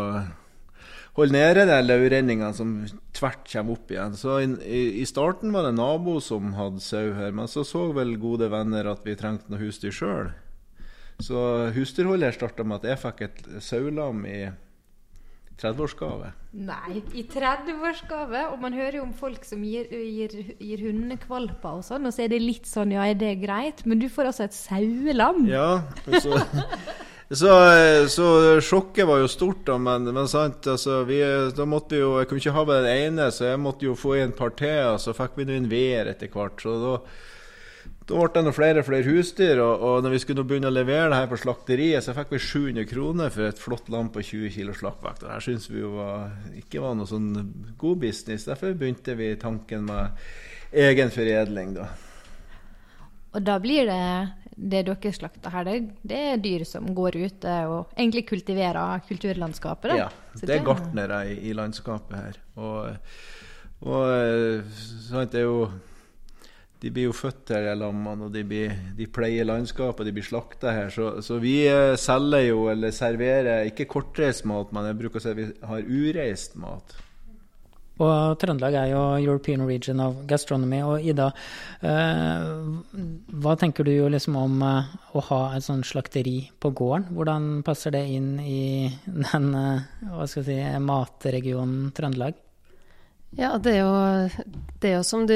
holde 1.15 1.35
nede 1.37 1.63
de 1.69 1.77
laurenningene 1.85 2.51
som 2.55 2.73
tvert 3.15 3.45
kommer 3.47 3.77
opp 3.77 3.93
igjen. 3.93 4.17
Så 4.19 4.41
i, 4.43 4.81
i, 4.99 5.05
starten 5.07 5.55
var 5.55 5.67
det 5.67 5.77
nabo 5.77 6.17
som 6.23 6.51
hadde 6.57 6.83
sau 6.83 7.13
her, 7.15 7.31
men 7.35 7.47
så 7.51 7.63
så 7.67 7.87
vel 7.95 8.17
gode 8.19 8.51
venner 8.51 8.91
at 8.91 9.07
vi 9.07 9.15
trengte 9.15 9.53
noe 9.53 9.63
husdyr 9.63 9.95
sjøl. 9.95 10.33
Så 11.23 11.39
husdyrholdet 11.75 12.35
starta 12.35 12.65
med 12.67 12.83
at 12.83 12.91
jeg 12.91 13.01
fikk 13.05 13.21
et 13.25 13.43
saulam 13.63 14.25
i 14.27 14.39
30-årsgave. 15.61 16.31
Nei, 16.67 16.99
i 17.15 17.23
30-årsgave. 17.31 18.41
Og 18.51 18.59
man 18.61 18.75
hører 18.75 18.99
jo 18.99 19.05
om 19.05 19.13
folk 19.15 19.45
som 19.47 19.63
gir, 19.63 19.87
gir, 19.91 20.35
gir 20.59 20.83
hundekvalper 20.83 21.79
og 21.79 21.85
sånn, 21.87 22.07
og 22.07 22.15
så 22.15 22.25
er 22.25 22.33
det 22.33 22.41
litt 22.43 22.67
sånn 22.69 22.93
ja, 22.95 23.05
er 23.07 23.19
det 23.19 23.37
greit? 23.43 23.85
Men 23.87 24.01
du 24.01 24.09
får 24.11 24.31
altså 24.31 24.47
et 24.49 24.57
sauelam? 24.57 25.45
Ja. 25.47 25.69
Så, 26.19 26.35
så, 27.41 27.53
så, 28.11 28.27
sjokket 28.63 29.07
var 29.07 29.23
jo 29.23 29.31
stort, 29.31 29.63
da, 29.69 29.79
men, 29.79 30.09
men 30.11 30.27
sant, 30.31 30.67
altså, 30.71 31.03
vi, 31.07 31.21
da 31.55 31.67
måtte 31.69 31.95
vi 31.95 32.03
jo 32.03 32.17
Jeg 32.19 32.29
kunne 32.29 32.43
ikke 32.43 32.57
ha 32.57 32.65
bare 32.67 32.83
den 32.87 33.05
ene, 33.07 33.29
så 33.31 33.53
jeg 33.53 33.63
måtte 33.63 33.87
jo 33.87 33.95
få 33.99 34.17
i 34.17 34.25
en 34.25 34.35
par 34.35 34.55
til, 34.59 34.81
og 34.91 34.99
så 35.03 35.15
fikk 35.15 35.39
vi 35.39 35.47
nå 35.47 35.55
inn 35.55 35.71
veer 35.71 36.11
etter 36.11 36.31
hvert. 36.35 36.59
så 36.63 36.75
da 36.83 36.99
da 38.05 38.19
ble 38.19 38.29
det 38.35 38.41
noe 38.45 38.53
flere 38.53 38.81
og 38.83 38.85
flere 38.85 39.07
husdyr, 39.09 39.59
og, 39.63 39.81
og 39.81 40.03
når 40.05 40.13
vi 40.13 40.19
skulle 40.21 40.43
begynne 40.45 40.69
å 40.69 40.73
levere 40.73 41.09
det 41.09 41.19
her 41.23 41.29
på 41.31 41.39
slakteriet, 41.41 42.05
så 42.05 42.13
fikk 42.13 42.35
vi 42.35 42.41
700 42.43 42.85
kroner 42.91 43.31
for 43.33 43.47
et 43.47 43.61
flott 43.61 43.87
lam 43.89 44.11
på 44.13 44.21
20 44.21 44.51
kg 44.53 44.75
slakkvekt. 44.77 45.23
Det 45.23 45.31
her 45.31 45.45
syntes 45.45 45.71
vi 45.71 45.81
jo 45.81 45.95
var, 45.95 46.35
ikke 46.59 46.83
var 46.83 46.93
noe 46.99 47.09
sånn 47.09 47.31
god 47.81 48.03
business. 48.03 48.45
Derfor 48.45 48.75
begynte 48.77 49.15
vi 49.17 49.31
tanken 49.41 49.87
med 49.89 50.21
egen 50.85 51.09
foredling, 51.15 51.73
da. 51.79 51.87
Og 53.35 53.41
da 53.43 53.57
blir 53.63 53.89
det 53.89 54.03
det 54.55 54.85
dere 54.87 55.11
slakter 55.11 55.51
her, 55.51 55.65
det, 55.67 55.97
det, 56.07 56.19
er 56.29 56.37
dyr 56.39 56.63
som 56.67 56.85
går 56.95 57.17
ute 57.25 57.55
og 57.67 57.97
egentlig 57.97 58.23
kultiverer 58.29 59.01
kulturlandskapet? 59.09 59.91
Da. 59.91 59.97
Ja, 60.05 60.37
det 60.39 60.53
er 60.55 60.63
gartnere 60.63 61.25
i, 61.33 61.35
i 61.49 61.57
landskapet 61.57 62.15
her. 62.15 62.39
Og, 62.55 63.17
og 63.83 64.71
sant, 64.77 65.33
det 65.33 65.41
er 65.41 65.49
jo 65.49 65.67
de 66.81 66.91
blir 66.93 67.07
jo 67.09 67.15
født 67.15 67.53
her, 67.55 67.71
lammene, 67.79 68.27
og 68.27 68.33
de, 68.35 68.43
blir, 68.47 68.75
de 68.97 69.07
pleier 69.09 69.47
landskapet, 69.47 70.05
de 70.07 70.13
blir 70.15 70.27
slakta 70.27 70.73
her. 70.75 70.91
Så, 70.93 71.15
så, 71.25 71.39
vi 71.41 71.57
eh, 71.69 71.95
selger 71.99 72.49
jo, 72.49 72.67
eller 72.73 72.93
serverer, 72.95 73.65
ikke 73.71 73.89
kortreist 73.89 74.45
mat, 74.49 74.73
men 74.75 74.91
jeg 74.91 74.99
bruker 75.01 75.21
å 75.21 75.25
si 75.25 75.35
vi 75.39 75.49
har 75.71 75.89
ureist 75.89 76.59
mat. 76.61 76.97
Og 78.03 78.35
Trøndelag 78.41 78.75
er 78.75 78.89
jo 78.91 79.01
European 79.23 79.63
region 79.67 80.01
of 80.03 80.17
gastronomy. 80.27 80.81
Og 80.83 81.05
Ida, 81.07 81.29
eh, 81.79 82.47
hva 83.39 83.55
tenker 83.59 83.87
du 83.87 83.93
liksom 84.11 84.35
om 84.39 84.57
eh, 84.67 84.89
å 85.15 85.23
ha 85.29 85.41
et 85.55 85.63
sånt 85.63 85.87
slakteri 85.87 86.49
på 86.59 86.73
gården? 86.75 87.07
Hvordan 87.15 87.51
passer 87.63 87.95
det 87.95 88.03
inn 88.11 88.33
i 88.43 88.91
den 89.05 89.53
eh, 89.55 90.25
si, 90.27 90.59
matregionen 90.83 91.93
Trøndelag? 91.95 92.44
Ja, 93.35 93.57
det 93.59 93.73
er, 93.75 93.81
jo, 93.83 94.51
det 94.79 94.89
er 94.89 94.93
jo 94.95 95.03
som 95.03 95.25
du 95.27 95.35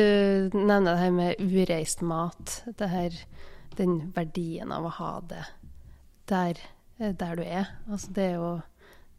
nevner 0.56 0.94
det 0.94 1.00
her 1.02 1.16
med 1.16 1.42
ureist 1.44 2.04
mat. 2.06 2.62
Det 2.80 2.88
her, 2.88 3.16
den 3.76 4.14
verdien 4.16 4.72
av 4.72 4.88
å 4.88 4.94
ha 5.02 5.14
det 5.28 5.44
der, 6.32 6.62
der 7.00 7.34
du 7.36 7.44
er. 7.44 7.74
Altså 7.90 8.14
det 8.16 8.30
er 8.30 8.38
jo, 8.38 8.54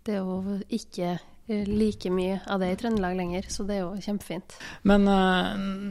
det 0.07 0.17
er 0.17 0.25
jo 0.25 0.57
ikke 0.73 1.19
like 1.67 2.11
mye 2.15 2.39
av 2.47 2.63
det 2.63 2.69
i 2.71 2.77
Trøndelag 2.79 3.17
lenger, 3.19 3.49
så 3.51 3.65
det 3.67 3.77
er 3.77 3.81
jo 3.83 4.01
kjempefint. 4.01 4.55
Men 4.87 5.09
uh, 5.11 5.51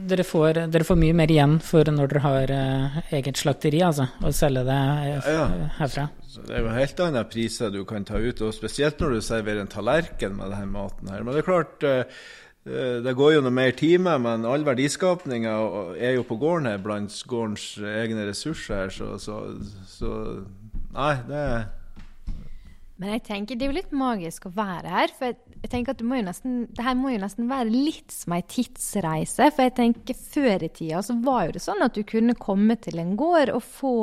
dere, 0.09 0.23
får, 0.23 0.61
dere, 0.71 0.87
får, 0.87 0.99
mye 1.01 1.17
mer 1.19 1.33
igjen 1.33 1.57
for 1.61 1.89
når 1.91 2.13
dere 2.13 2.23
har 2.23 2.53
uh, 2.55 2.99
eget 3.17 3.41
slakteri, 3.41 3.83
altså, 3.85 4.07
og 4.23 4.33
selge 4.33 4.63
det 4.65 4.79
uh, 4.79 5.29
ja, 5.35 5.47
herfra? 5.81 6.07
Det 6.39 6.55
er 6.55 6.63
jo 6.63 6.73
helt 6.73 7.03
andre 7.03 7.25
priser 7.27 7.73
du 7.75 7.83
kan 7.89 8.07
ta 8.07 8.17
ut, 8.17 8.45
og 8.45 8.55
spesielt 8.55 9.03
når 9.03 9.17
du 9.17 9.25
serverer 9.25 9.65
en 9.65 9.71
tallerken 9.71 10.39
med 10.39 10.55
denne 10.55 10.71
maten 10.71 11.11
her. 11.11 11.25
Men 11.25 11.35
det 11.35 11.43
er 11.43 11.51
klart 11.51 11.89
Eh, 11.89 12.03
det 13.03 13.15
går 13.17 13.33
jo 13.35 13.41
noe 13.45 13.55
mer 13.55 13.73
timer, 13.77 14.19
men 14.21 14.45
all 14.45 14.65
verdiskapninga 14.67 15.55
er 15.97 16.17
jo 16.17 16.25
på 16.27 16.37
gården 16.41 16.69
her, 16.69 16.81
blant 16.83 17.15
gårdens 17.29 17.71
egne 17.81 18.27
ressurser. 18.29 18.93
Så, 18.93 19.15
så, 19.21 19.41
så 19.89 20.13
Nei, 20.89 21.13
det 21.29 21.43
Men 22.99 23.13
jeg 23.13 23.23
tenker 23.27 23.55
det 23.55 23.67
er 23.67 23.71
jo 23.71 23.77
litt 23.77 23.95
magisk 23.95 24.49
å 24.49 24.53
være 24.55 24.91
her. 24.91 25.13
For 25.15 25.31
jeg 25.31 25.71
tenker 25.71 25.95
at 25.95 26.01
det, 26.01 26.07
må 26.09 26.19
jo 26.19 26.27
nesten, 26.27 26.59
det 26.75 26.85
her 26.85 26.97
må 26.99 27.13
jo 27.13 27.21
nesten 27.23 27.49
være 27.49 27.71
litt 27.71 28.11
som 28.13 28.35
ei 28.35 28.43
tidsreise. 28.43 29.49
For 29.55 29.65
jeg 29.67 29.75
tenker 29.79 30.19
før 30.19 30.67
i 30.67 30.71
tida 30.73 31.01
så 31.05 31.15
var 31.23 31.47
jo 31.47 31.55
det 31.57 31.63
sånn 31.63 31.85
at 31.85 31.95
du 31.95 32.03
kunne 32.07 32.37
komme 32.39 32.77
til 32.81 32.99
en 33.01 33.15
gård 33.19 33.53
og 33.55 33.63
få 33.65 33.97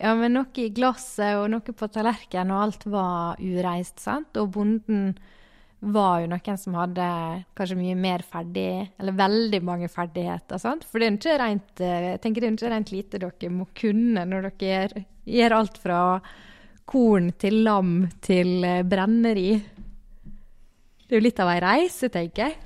ja, 0.00 0.14
men 0.16 0.32
noe 0.32 0.48
i 0.56 0.70
glasset 0.72 1.36
og 1.36 1.50
noe 1.52 1.74
på 1.76 1.88
tallerkenen, 1.92 2.54
og 2.54 2.62
alt 2.64 2.86
var 2.88 3.40
ureist. 3.40 4.00
sant? 4.00 4.32
Og 4.40 4.52
bonden 4.54 5.12
var 5.80 6.20
jo 6.20 6.28
noen 6.28 6.58
som 6.60 6.76
hadde 6.76 7.06
kanskje 7.56 7.78
mye 7.78 7.96
mer 7.96 8.24
ferdig, 8.26 8.90
eller 9.00 9.16
veldig 9.16 9.60
mange 9.64 9.88
ferdigheter. 9.88 10.60
Sant? 10.60 10.84
For 10.84 11.00
det 11.00 11.08
er 11.08 11.16
ikke 11.16 11.38
rent, 11.40 11.72
eh, 11.80 12.06
jeg 12.10 12.20
tenker 12.20 12.44
det 12.44 12.50
er 12.50 12.58
ikke 12.58 12.72
rent 12.74 12.92
lite 12.92 13.20
dere 13.22 13.52
må 13.54 13.66
kunne 13.76 14.26
når 14.28 14.50
dere 14.50 14.70
gjør, 14.70 14.96
gjør 15.24 15.56
alt 15.56 15.80
fra 15.80 16.00
korn 16.90 17.30
til 17.40 17.62
lam 17.64 17.94
til 18.20 18.64
eh, 18.66 18.82
brenneri. 18.84 19.52
Det 21.00 21.16
er 21.16 21.18
jo 21.18 21.24
litt 21.24 21.40
av 21.42 21.54
ei 21.54 21.62
reise, 21.64 22.12
tenker 22.12 22.48
jeg. 22.48 22.58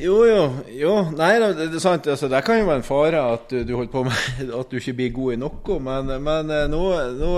Jo, 0.00 0.22
jo. 0.26 0.40
jo. 0.74 0.94
Nei, 1.16 1.34
det 1.40 1.68
er 1.68 1.82
sant. 1.82 2.06
Altså, 2.10 2.28
det 2.30 2.42
kan 2.46 2.58
jo 2.60 2.68
være 2.68 2.82
en 2.82 2.86
fare 2.86 3.20
at 3.34 3.50
du, 3.50 3.62
du 3.66 3.76
holder 3.76 3.92
på 3.92 4.06
med 4.06 4.50
at 4.60 4.70
du 4.70 4.78
ikke 4.78 4.98
blir 5.02 5.14
god 5.16 5.34
i 5.34 5.40
noe, 5.42 5.78
men, 5.90 6.18
men 6.22 6.54
eh, 6.54 6.66
nå, 6.70 6.84
nå 7.18 7.36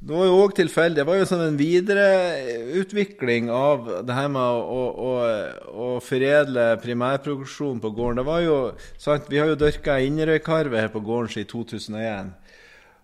det 0.00 0.16
var 0.16 0.24
jo 0.24 0.36
òg 0.40 0.54
tilfeldig. 0.56 0.96
Det 0.96 1.04
var 1.04 1.18
jo 1.18 1.24
sånn 1.28 1.42
en 1.44 1.58
videreutvikling 1.60 3.50
av 3.52 3.88
det 4.08 4.14
her 4.16 4.30
med 4.32 4.40
å, 4.40 4.84
å, 4.96 5.10
å 5.68 5.88
foredle 6.00 6.70
primærproduksjon 6.80 7.82
på 7.82 7.90
gården. 7.98 8.22
Det 8.22 8.24
var 8.30 8.40
jo, 8.40 8.54
sant, 8.96 9.28
Vi 9.28 9.36
har 9.42 9.50
jo 9.52 9.58
dyrka 9.60 9.98
Inderøykarve 10.00 10.80
her 10.80 10.88
på 10.94 11.02
gården 11.04 11.34
siden 11.34 11.50
2001. 11.52 12.30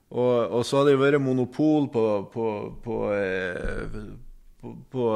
Og, 0.08 0.36
og, 0.40 0.62
så 0.64 0.78
har 0.78 0.86
det 0.86 0.94
jo 0.94 1.02
vært 1.02 1.20
monopol 1.20 1.90
på, 1.92 2.06
på, 2.32 2.46
på, 2.80 2.96
på, 4.64 4.72
på 4.94 5.10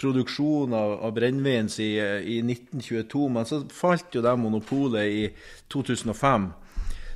produksjon 0.00 0.72
av, 0.72 0.96
av 1.04 1.12
brennevin 1.18 1.68
i, 1.82 1.90
i 2.38 2.40
1922, 2.46 3.26
men 3.28 3.48
så 3.48 3.60
falt 3.74 4.16
jo 4.16 4.24
det 4.24 4.36
monopolet 4.40 5.04
i 5.12 5.22
2005. 5.68 6.48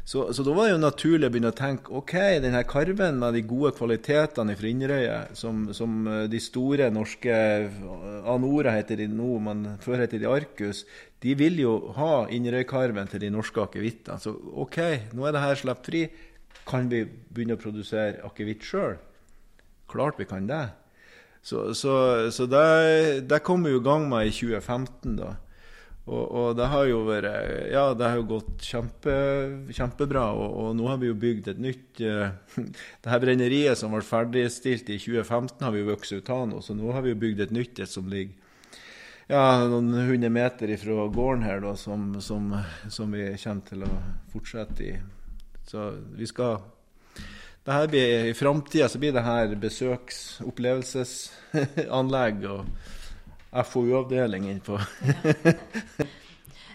Så, 0.05 0.33
så, 0.37 0.43
da 0.45 0.53
var 0.53 0.67
det 0.69 0.75
jo 0.75 0.81
naturlig 0.83 1.29
å 1.31 1.33
begynne 1.33 1.51
å 1.55 1.57
tenke 1.57 1.93
ok, 1.97 2.13
denne 2.45 2.61
karven 2.69 3.17
med 3.23 3.39
de 3.39 3.41
gode 3.49 3.71
kvalitetene 3.73 4.53
fra 4.59 4.69
Inderøya, 4.69 5.15
som, 5.33 5.63
som, 5.73 5.95
eh, 6.13 6.27
de 6.29 6.41
store 6.45 6.91
norske 6.93 7.33
eh, 7.33 7.79
Anora 8.29 8.75
heter 8.77 9.01
de 9.01 9.09
nå, 9.09 9.31
men 9.47 9.65
før 9.81 10.03
heter 10.05 10.21
de 10.21 10.29
Arcus, 10.29 10.83
de 11.25 11.33
vil 11.41 11.57
jo 11.63 11.73
ha 11.97 12.27
Inderøykarven 12.29 13.09
til 13.09 13.25
de 13.25 13.33
norske 13.33 13.65
akevittene. 13.65 14.21
Så 14.21 14.35
ok, 14.67 14.79
nå 15.17 15.25
er 15.25 15.33
det 15.33 15.45
her 15.47 15.61
sluppet 15.63 15.89
fri. 15.89 16.05
Kan 16.69 16.93
vi 16.93 17.07
begynne 17.09 17.57
å 17.57 17.61
produsere 17.65 18.21
akevitt 18.29 18.65
sjøl? 18.65 18.99
Klart 19.89 20.21
vi 20.21 20.29
kan 20.29 20.45
det. 20.49 20.67
Så, 21.45 21.71
så, 21.77 21.95
så 22.33 22.45
det, 22.49 23.25
det 23.29 23.41
kom 23.45 23.65
vi 23.65 23.73
i 23.73 23.81
gang 23.85 24.05
med 24.13 24.29
i 24.29 24.37
2015. 24.37 25.17
da. 25.17 25.33
Og, 26.05 26.25
og, 26.37 26.49
det 26.59 26.67
har 26.69 26.85
jo 26.85 26.99
vært 27.07 27.71
Ja, 27.73 27.95
det 27.97 28.05
har 28.05 28.19
jo 28.19 28.27
gått 28.35 28.67
kjempe, 28.67 29.13
kjempebra. 29.73 30.27
Og, 30.37 30.57
og, 30.61 30.67
nå 30.77 30.85
har 30.91 30.99
vi 31.01 31.09
jo 31.09 31.17
bygd 31.17 31.49
et 31.55 31.63
nytt 31.65 32.03
uh, 32.05 32.29
Det 33.03 33.13
her 33.13 33.23
brenneriet 33.23 33.79
som 33.81 33.95
ble 33.95 34.03
ferdigstilt 34.05 34.91
i 34.93 34.99
2015, 35.01 35.65
har 35.65 35.73
vi 35.73 35.81
jo 35.81 35.91
vokst 35.95 36.13
ut 36.13 36.29
av 36.35 36.45
nå. 36.51 36.61
Så 36.65 36.77
nå 36.77 36.93
har 36.93 37.03
vi 37.07 37.11
jo 37.15 37.23
bygd 37.25 37.39
et 37.47 37.55
nytt 37.57 37.81
et 37.81 37.91
som 37.91 38.11
ligger 38.13 38.37
ja, 39.25 39.65
noen 39.71 39.95
hundre 40.05 40.29
meter 40.29 40.69
ifra 40.75 41.07
gården 41.09 41.47
her, 41.47 41.61
da, 41.65 41.73
som, 41.81 42.21
som, 42.21 42.53
som, 42.93 43.15
vi 43.15 43.31
kommer 43.41 43.65
til 43.71 43.81
å 43.87 43.89
fortsette 44.35 44.85
i. 44.85 44.93
Så 45.65 45.81
vi 46.13 46.27
skal 46.29 46.61
det 47.65 47.73
her 47.73 47.89
blir, 47.89 48.29
I 48.29 48.37
framtida 48.37 48.85
blir 49.01 49.17
det 49.17 49.25
her 49.25 49.57
besøks- 49.57 50.45
opplevelsesanlegg 50.45 52.45
og 52.53 52.69
FoU-avdeling 53.63 54.51
innpå. 54.51 54.81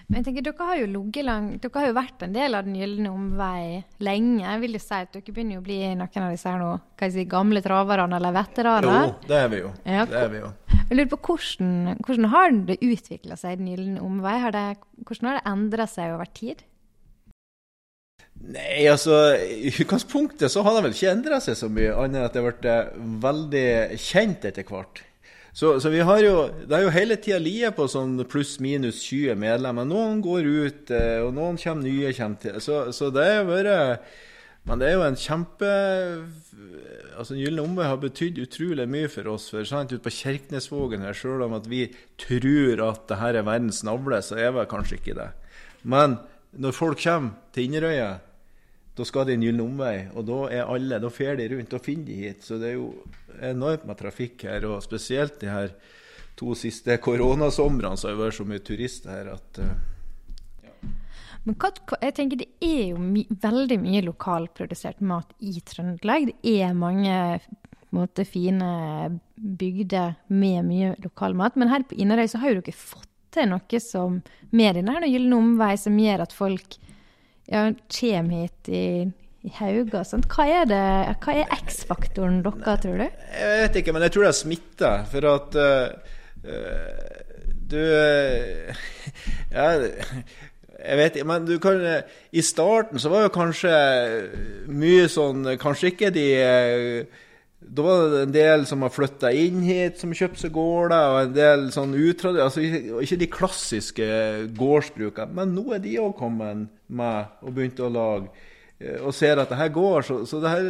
Men 0.10 0.24
jeg 0.24 0.26
tenker, 0.26 0.46
Dere 0.48 0.66
har 0.66 0.80
langt, 0.90 1.62
dere 1.62 1.82
har 1.82 1.88
jo 1.92 1.98
vært 2.00 2.24
en 2.26 2.32
del 2.34 2.58
av 2.58 2.66
Den 2.66 2.78
gylne 2.80 3.12
omvei 3.14 3.84
lenge. 4.02 4.42
Jeg 4.42 4.62
vil 4.64 4.78
jo 4.80 4.82
si 4.82 4.96
at 4.98 5.12
Dere 5.14 5.36
begynner 5.36 5.60
jo 5.60 5.62
å 5.62 5.66
bli 5.68 5.78
noen 6.00 6.24
av 6.26 6.32
disse 6.34 6.50
her 6.50 6.58
nå, 6.58 6.72
hva 6.98 7.10
jeg 7.10 7.14
si, 7.14 7.26
gamle 7.30 7.62
traverne 7.62 8.18
eller 8.18 8.34
veteraner. 8.34 9.04
Jo, 9.06 9.12
det 9.30 9.38
er 9.38 9.52
vi 9.52 9.60
jo. 9.62 9.74
Ja, 9.86 10.08
det 10.10 10.24
er 10.24 10.32
vi 10.34 10.42
jo. 10.42 10.50
Jeg 10.80 10.98
lurer 10.98 11.12
på 11.12 11.20
Hvordan, 11.28 11.76
hvordan 12.02 12.32
har 12.34 12.58
det 12.72 12.80
utvikla 12.82 13.38
seg, 13.38 13.60
Den 13.60 13.70
gylne 13.70 14.02
omvei? 14.02 14.40
Har 14.42 14.56
det, 14.56 14.66
hvordan 15.06 15.30
har 15.30 15.38
det 15.38 15.46
endra 15.52 15.86
seg 15.92 16.16
over 16.16 16.34
tid? 16.42 16.66
Nei, 18.50 18.88
altså 18.88 19.36
I 19.36 19.70
utgangspunktet 19.76 20.50
så 20.50 20.64
har 20.66 20.78
det 20.78 20.88
vel 20.88 20.96
ikke 20.96 21.12
endra 21.12 21.38
seg 21.44 21.60
så 21.60 21.70
mye, 21.70 21.92
annet 21.94 22.18
enn 22.18 22.26
at 22.26 22.34
det 22.34 22.42
har 22.42 22.50
blitt 22.50 22.68
eh, 22.72 22.92
veldig 23.28 23.68
kjent 24.00 24.50
etter 24.50 24.66
hvert. 24.66 25.04
Så, 25.54 25.80
så, 25.82 25.90
vi 25.90 26.00
har 26.06 26.20
jo 26.22 26.34
Det 26.68 26.78
er 26.78 26.84
jo 26.86 26.94
hele 26.94 27.18
tida 27.18 27.40
lie 27.42 27.72
på 27.74 27.88
sånn 27.90 28.20
pluss-minus 28.30 29.02
20 29.08 29.38
medlemmer. 29.40 29.88
Noen 29.88 30.22
går 30.24 30.46
ut, 30.48 30.92
eh, 30.94 31.20
og 31.26 31.34
noen 31.38 31.58
kommer 31.62 31.88
nye. 31.88 32.14
Kommer 32.18 32.42
til. 32.44 32.60
Så, 32.64 32.82
så 32.96 33.10
det 33.14 33.26
har 33.26 33.48
vært 33.50 34.06
Men 34.70 34.82
det 34.82 34.90
er 34.90 34.98
jo 35.00 35.08
en 35.08 35.18
kjempe 35.18 35.74
altså 37.20 37.36
Gylne 37.36 37.64
omvei 37.64 37.88
har 37.88 38.00
betydd 38.00 38.40
utrolig 38.44 38.86
mye 38.90 39.10
for 39.12 39.28
oss. 39.34 39.50
for 39.52 39.68
sant, 39.68 39.92
Ute 39.92 40.04
på 40.04 40.14
Kjerknesvågen 40.14 41.04
her, 41.04 41.14
Selv 41.14 41.44
om 41.48 41.54
at 41.58 41.68
vi 41.68 41.88
tror 42.18 42.84
at 42.90 43.08
det 43.10 43.20
her 43.20 43.36
er 43.36 43.48
verdens 43.48 43.84
navle, 43.84 44.22
så 44.22 44.38
er 44.40 44.52
vi 44.56 44.66
kanskje 44.70 45.00
ikke 45.00 45.18
det. 45.18 45.30
Men 45.84 46.20
når 46.52 46.72
folk 46.72 47.02
kommer 47.02 47.32
til 47.54 47.68
Inderøya 47.68 48.20
da 49.00 49.06
skal 49.08 49.28
de 49.28 49.38
en 49.38 49.46
gyllen 49.46 49.64
omvei, 49.64 50.10
og 50.14 50.26
da 50.28 50.40
er 50.52 50.68
alle, 50.68 51.00
da 51.00 51.12
fer 51.14 51.38
de 51.40 51.48
rundt 51.54 51.76
og 51.76 51.84
finner 51.86 52.10
de 52.10 52.18
hit. 52.20 52.44
Så 52.44 52.60
det 52.60 52.74
er 52.74 52.76
jo 52.78 52.90
enormt 53.46 53.86
med 53.88 54.00
trafikk 54.00 54.44
her, 54.50 54.68
og 54.68 54.84
spesielt 54.84 55.40
de 55.40 55.52
her 55.52 55.72
to 56.40 56.56
siste 56.56 56.98
koronasomrene 57.04 58.00
så 58.00 58.10
har 58.10 58.18
det 58.18 58.24
vært 58.24 58.38
så 58.40 58.48
mye 58.48 58.64
turister 58.64 59.12
her 59.12 59.32
at 59.34 59.60
uh, 59.64 59.72
men 61.48 61.56
hva, 61.56 61.70
jeg 62.04 62.16
tenker 62.18 62.42
Det 62.42 62.50
er 62.62 62.92
jo 62.92 63.00
my, 63.02 63.24
veldig 63.42 63.78
mye 63.82 64.02
lokalprodusert 64.04 65.00
mat 65.02 65.32
i 65.40 65.56
Trøndelag. 65.66 66.28
Det 66.30 66.56
er 66.60 66.76
mange 66.78 67.14
måte, 67.96 68.26
fine 68.28 68.68
bygder 69.40 70.18
med 70.28 70.68
mye 70.68 70.92
lokalmat. 71.02 71.56
Men 71.58 71.72
her 71.72 71.88
på 71.88 71.98
Inderøy 71.98 72.28
så 72.30 72.42
har 72.44 72.54
jo 72.54 72.60
dere 72.60 72.76
fått 72.76 73.08
til 73.34 73.50
noe 73.50 73.82
som 73.82 74.20
med 74.52 74.78
denne 74.78 75.08
gylne 75.08 75.40
omvei 75.40 75.74
som 75.80 75.98
gjør 75.98 76.26
at 76.26 76.36
folk 76.36 76.78
ja, 77.50 77.64
kommer 78.00 78.44
hit 78.44 78.70
i, 78.70 78.84
i 79.46 79.54
hauger 79.60 80.02
og 80.02 80.08
sånt. 80.08 80.30
Hva 80.32 80.46
er, 80.62 80.70
det, 80.70 80.84
hva 81.24 81.36
er 81.42 81.56
X-faktoren 81.60 82.44
deres, 82.46 82.84
tror 82.84 83.02
du? 83.02 83.08
Jeg 83.34 83.64
vet 83.64 83.82
ikke, 83.82 83.96
men 83.96 84.06
jeg 84.06 84.16
tror 84.16 84.28
det 84.28 84.32
er 84.34 84.40
smitte. 84.40 84.94
For 85.14 85.30
at 85.34 85.58
uh, 85.58 85.88
du 87.70 87.82
uh, 87.82 88.86
Ja 89.58 89.74
jeg 90.80 90.96
vet 90.96 91.18
ikke, 91.18 91.28
men 91.28 91.44
du 91.44 91.58
kan 91.60 91.82
I 92.32 92.42
starten 92.42 93.02
så 93.04 93.10
var 93.12 93.26
jo 93.26 93.32
kanskje 93.36 93.72
mye 94.72 95.10
sånn 95.12 95.44
Kanskje 95.60 95.90
ikke 95.92 96.12
de 96.16 96.28
da 97.60 97.84
var 97.84 98.06
det 98.14 98.20
en 98.24 98.34
del 98.34 98.62
som 98.70 98.84
har 98.86 98.92
flytta 98.94 99.32
inn 99.36 99.60
hit, 99.68 100.00
som 100.00 100.14
kjøpte 100.16 100.46
seg 100.46 100.54
gårder. 100.56 101.14
Og 101.14 101.18
en 101.22 101.34
del 101.36 101.66
sånn 101.76 101.96
utradisjonelle 101.98 102.46
altså 102.48 103.04
Ikke 103.04 103.20
de 103.20 103.32
klassiske 103.34 104.08
gårdsbrukene, 104.58 105.36
men 105.36 105.52
nå 105.58 105.66
er 105.76 105.84
de 105.84 105.98
òg 106.00 106.16
kommet 106.20 106.70
med 106.88 107.44
og 107.44 107.58
begynt 107.58 107.82
å 107.84 107.92
lage. 107.92 108.32
Eh, 108.80 109.02
og 109.04 109.12
ser 109.16 109.42
at 109.42 109.52
det 109.52 109.60
her 109.60 109.74
går. 109.76 110.08
Så, 110.08 110.22
så 110.30 110.40
det 110.44 110.54
her 110.54 110.70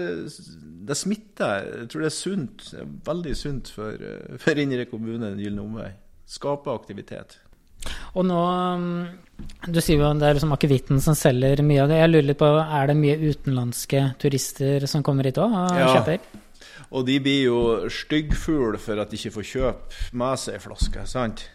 det 0.89 0.97
smitter. 0.97 1.67
Jeg 1.83 1.91
tror 1.91 2.05
det 2.05 2.09
er 2.09 2.17
sunt. 2.17 2.65
Veldig 3.11 3.35
sunt 3.37 3.69
for, 3.75 3.93
eh, 3.93 4.41
for 4.41 4.65
Indre 4.65 4.89
kommune, 4.89 5.29
Den 5.29 5.45
gylne 5.45 5.61
omvei. 5.61 5.91
Skape 6.29 6.73
aktivitet. 6.73 7.37
Og 8.17 8.25
nå 8.27 8.39
mm, 8.75 9.05
Du 9.71 9.79
sier 9.79 10.01
jo 10.01 10.09
det 10.19 10.25
er 10.27 10.35
liksom 10.35 10.51
akevitten 10.51 10.99
som 10.99 11.15
selger 11.15 11.61
mye 11.63 11.85
av 11.85 11.93
det. 11.93 12.01
Jeg 12.01 12.11
lurer 12.11 12.29
litt 12.31 12.41
på, 12.41 12.49
Er 12.59 12.89
det 12.89 12.97
mye 12.99 13.17
utenlandske 13.29 14.03
turister 14.19 14.87
som 14.89 15.05
kommer 15.05 15.29
hit 15.29 15.39
òg 15.39 15.53
og 15.53 15.77
ja. 15.77 15.93
kjøper? 15.95 16.38
Og 16.89 17.05
de 17.07 17.19
blir 17.23 17.43
jo 17.47 17.59
styggfugl 17.93 18.79
for 18.81 19.01
at 19.01 19.11
de 19.11 19.19
ikke 19.19 19.37
får 19.39 19.49
kjøpe 19.53 20.03
med 20.17 20.41
seg 20.41 20.61
flaske. 20.63 21.05
sant? 21.09 21.45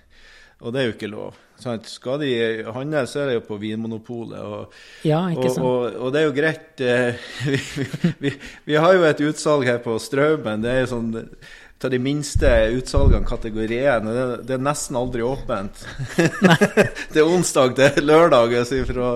Og 0.63 0.73
det 0.73 0.81
er 0.81 0.87
jo 0.87 0.95
ikke 0.95 1.11
lov. 1.13 1.41
Sant? 1.61 1.89
Skal 1.91 2.23
de 2.23 2.31
handle, 2.75 3.03
så 3.11 3.23
er 3.23 3.31
det 3.31 3.35
jo 3.39 3.43
på 3.49 3.59
Vinmonopolet. 3.61 4.41
Og, 4.41 4.79
ja, 5.07 5.27
ikke 5.33 5.51
sant. 5.51 5.67
Og, 5.67 5.83
og, 5.83 5.99
og, 5.99 6.15
det 6.15 6.21
er 6.21 6.25
jo 6.25 6.37
greit 6.37 6.85
eh, 6.85 7.27
vi, 7.51 7.91
vi, 8.23 8.33
vi, 8.71 8.79
har 8.81 8.97
jo 8.97 9.05
et 9.09 9.23
utsalg 9.29 9.67
her 9.69 9.83
på 9.85 9.99
Straumen. 10.03 10.65
Det 10.65 10.73
er 10.73 10.83
jo 10.85 10.91
sånn 10.95 11.13
av 11.85 11.91
de 11.93 11.99
minste 12.01 12.49
utsalgene 12.79 13.27
kategori 13.29 13.79
1. 13.85 14.07
Det, 14.09 14.25
det, 14.49 14.57
er 14.57 14.63
nesten 14.65 14.97
aldri 14.97 15.25
åpent. 15.27 15.83
det 17.13 17.21
er 17.21 17.29
onsdag 17.29 17.75
til 17.77 18.07
lørdag 18.09 18.55
fra 18.89 19.11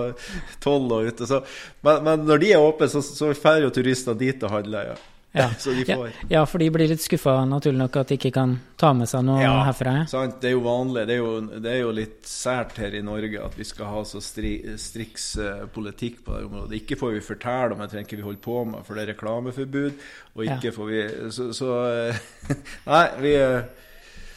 tolv 0.61 0.93
og 0.99 1.09
ute. 1.09 1.25
Så, 1.29 1.41
men, 1.85 2.03
men, 2.05 2.27
når 2.29 2.43
de 2.43 2.51
er 2.53 2.65
åpne, 2.65 2.91
så, 2.91 3.01
så 3.01 3.31
drar 3.33 3.63
jo 3.63 3.71
turister 3.73 4.17
dit 4.17 4.43
og 4.45 4.53
handler. 4.53 4.93
Ja. 4.93 4.99
Ja. 5.31 5.51
ja, 5.87 6.07
ja, 6.27 6.45
for 6.49 6.57
de 6.57 6.69
blir 6.73 6.89
litt 6.89 7.03
skuffa 7.03 7.35
naturlig 7.45 7.77
nok 7.83 7.97
at 8.01 8.09
de 8.09 8.17
ikke 8.17 8.31
kan 8.33 8.55
ta 8.81 8.89
med 8.97 9.09
seg 9.11 9.21
noe 9.27 9.43
ja, 9.43 9.51
herfra. 9.67 9.93
Sant? 10.09 10.39
Det 10.41 10.49
er 10.49 10.55
jo 10.55 10.63
vanlig. 10.65 11.03
Det 11.05 11.15
er 11.15 11.19
jo, 11.21 11.33
det 11.53 11.73
er 11.73 11.77
jo, 11.83 11.91
litt 11.93 12.23
sært 12.29 12.79
her 12.81 12.97
i 12.97 13.03
Norge 13.05 13.43
at 13.45 13.57
vi 13.59 13.67
skal 13.67 13.91
ha 13.93 14.01
så 14.09 14.21
stri, 14.25 14.55
striks 14.81 15.27
uh, 15.37 15.67
politikk 15.73 16.23
på 16.25 16.33
det 16.33 16.47
området. 16.49 16.79
Ikke 16.81 16.97
får 16.97 17.13
vi 17.19 17.27
fortelle 17.27 17.77
om 17.77 17.85
det 17.85 18.05
vi 18.09 18.23
holder 18.25 18.41
på 18.41 18.63
med, 18.71 18.81
for 18.87 18.97
det 18.97 19.05
er 19.05 19.13
reklameforbud. 19.13 20.01
Og 20.33 20.47
ikke 20.47 20.73
får 20.73 20.89
vi 20.89 21.05
Så, 21.35 21.51
så 21.53 21.77
uh, 22.09 22.25
Nei, 22.89 23.05
vi 23.21 23.37
uh, 23.37 23.85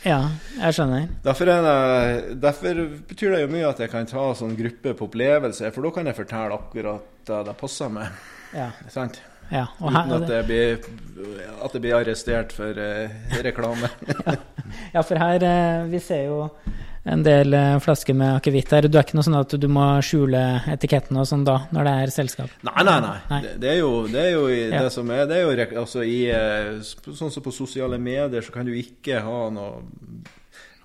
ja, 0.02 0.18
jeg 0.58 0.74
skjønner. 0.74 1.04
Derfor, 1.22 1.46
det, 1.46 2.38
derfor, 2.42 2.86
betyr 3.06 3.36
det 3.36 3.44
jo 3.44 3.50
mye 3.52 3.68
at 3.68 3.80
jeg 3.84 3.92
kan 3.92 4.08
ta 4.10 4.32
sånn 4.34 4.56
gruppe 4.58 4.96
på 4.98 5.06
opplevelse, 5.06 5.70
for 5.70 5.86
da 5.86 5.92
kan 5.94 6.10
jeg 6.10 6.18
fortelle 6.18 6.58
akkurat 6.58 7.12
det 7.28 7.44
det 7.46 7.60
passer 7.60 7.92
meg. 7.94 8.24
Ja. 8.52 8.72
Sant? 8.96 9.22
Ja, 9.52 9.66
Uten 9.78 10.14
at 10.16 10.30
jeg, 10.30 10.46
blir, 10.48 10.86
at 11.60 11.74
jeg 11.76 11.84
blir 11.84 11.98
arrestert 11.98 12.54
for 12.56 12.78
uh, 12.78 13.34
reklame. 13.44 13.90
ja. 14.26 14.38
ja. 14.94 15.02
for 15.04 15.20
her 15.20 15.44
uh, 15.44 15.90
Vi 15.92 16.00
ser 16.00 16.24
jo 16.30 16.38
en 17.04 17.24
del 17.26 17.52
uh, 17.52 17.76
flasker 17.82 18.16
med 18.16 18.38
akevitt 18.38 18.72
her. 18.72 18.88
Du 18.88 18.96
er 18.96 19.04
ikke 19.04 19.18
noe 19.18 19.26
sånn 19.26 19.40
at 19.42 19.56
du 19.60 19.68
må 19.68 19.86
skjule 20.06 20.42
etiketten 20.72 21.18
og 21.20 21.28
sånn 21.28 21.44
da, 21.44 21.58
når 21.74 21.88
det 21.88 21.94
er 22.00 22.14
selskap? 22.14 22.58
Nei, 22.64 22.78
nei, 22.88 22.98
nei. 23.04 23.16
nei. 23.28 23.40
Det, 23.44 23.56
det, 23.60 23.72
er 23.74 23.80
jo, 23.82 23.94
det, 24.08 24.22
er 24.22 24.32
jo 24.36 24.44
i, 24.48 24.60
ja. 24.62 24.84
det 24.86 24.92
som 24.94 25.10
er 25.12 25.26
Det 25.28 25.40
er 25.40 25.44
jo 25.44 25.80
altså 25.82 26.06
i 26.06 26.20
Sånn 27.02 27.34
som 27.34 27.44
på 27.44 27.52
sosiale 27.52 27.98
medier, 28.00 28.40
så 28.40 28.54
kan 28.54 28.68
du 28.68 28.72
ikke 28.78 29.20
ha 29.26 29.40
noe 29.52 29.82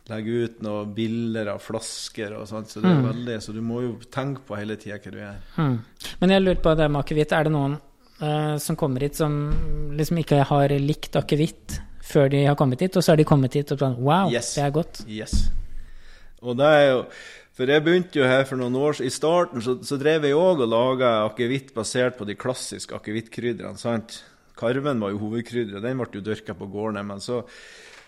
legge 0.08 0.44
ut 0.46 0.62
noen 0.64 0.94
bilder 0.96 1.50
av 1.52 1.64
flasker 1.64 2.36
og 2.38 2.48
sånt. 2.50 2.72
Så 2.72 2.82
det 2.84 2.90
er 2.90 3.02
mm. 3.02 3.08
veldig, 3.10 3.38
så 3.44 3.56
du 3.56 3.60
må 3.64 3.82
jo 3.84 3.98
tenke 4.14 4.44
på 4.48 4.56
hele 4.60 4.78
tida 4.80 5.00
hva 5.02 5.14
du 5.14 5.20
gjør. 5.20 5.42
Mm. 5.58 5.76
Men 6.22 6.34
jeg 6.34 6.44
lurer 6.44 6.62
på 6.64 6.76
det 6.80 6.88
med 6.92 7.02
akevitt. 7.04 7.36
Er 7.36 7.48
det 7.48 7.54
noen 7.56 7.78
uh, 8.22 8.58
som 8.62 8.78
kommer 8.80 9.06
hit, 9.06 9.18
som 9.20 9.34
liksom 9.98 10.22
ikke 10.24 10.44
har 10.50 10.74
likt 10.82 11.18
akevitt 11.20 11.80
før 12.08 12.30
de 12.32 12.46
har 12.48 12.56
kommet 12.60 12.82
hit, 12.84 12.96
og 12.96 13.04
så 13.04 13.14
har 13.14 13.20
de 13.20 13.28
kommet 13.28 13.58
hit 13.58 13.74
og 13.74 13.82
sånn 13.82 13.98
Wow, 14.00 14.32
yes. 14.32 14.54
det 14.56 14.64
er 14.64 14.72
godt. 14.76 15.02
Yes. 15.12 15.50
Og 16.42 16.56
det 16.60 16.70
er 16.70 16.86
jo 16.92 17.02
For 17.58 17.66
jeg 17.74 17.84
begynte 17.84 18.20
jo 18.20 18.28
her 18.30 18.44
for 18.46 18.60
noen 18.60 18.76
år 18.78 19.00
I 19.02 19.10
starten 19.10 19.64
så, 19.66 19.80
så 19.82 19.98
drev 19.98 20.28
jeg 20.28 20.38
òg 20.38 20.62
og 20.62 20.70
laga 20.70 21.10
akevitt 21.26 21.74
basert 21.76 22.18
på 22.20 22.28
de 22.30 22.38
klassiske 22.38 22.96
akevittkrydderne. 22.96 23.80
sant? 23.82 24.22
Karven 24.58 25.02
var 25.02 25.14
jo 25.14 25.22
hovedkrydderet, 25.22 25.84
den 25.84 26.00
ble 26.00 26.20
jo 26.20 26.24
dyrka 26.26 26.56
på 26.58 26.70
gårdene. 26.72 27.04
Men 27.06 27.22
så 27.22 27.44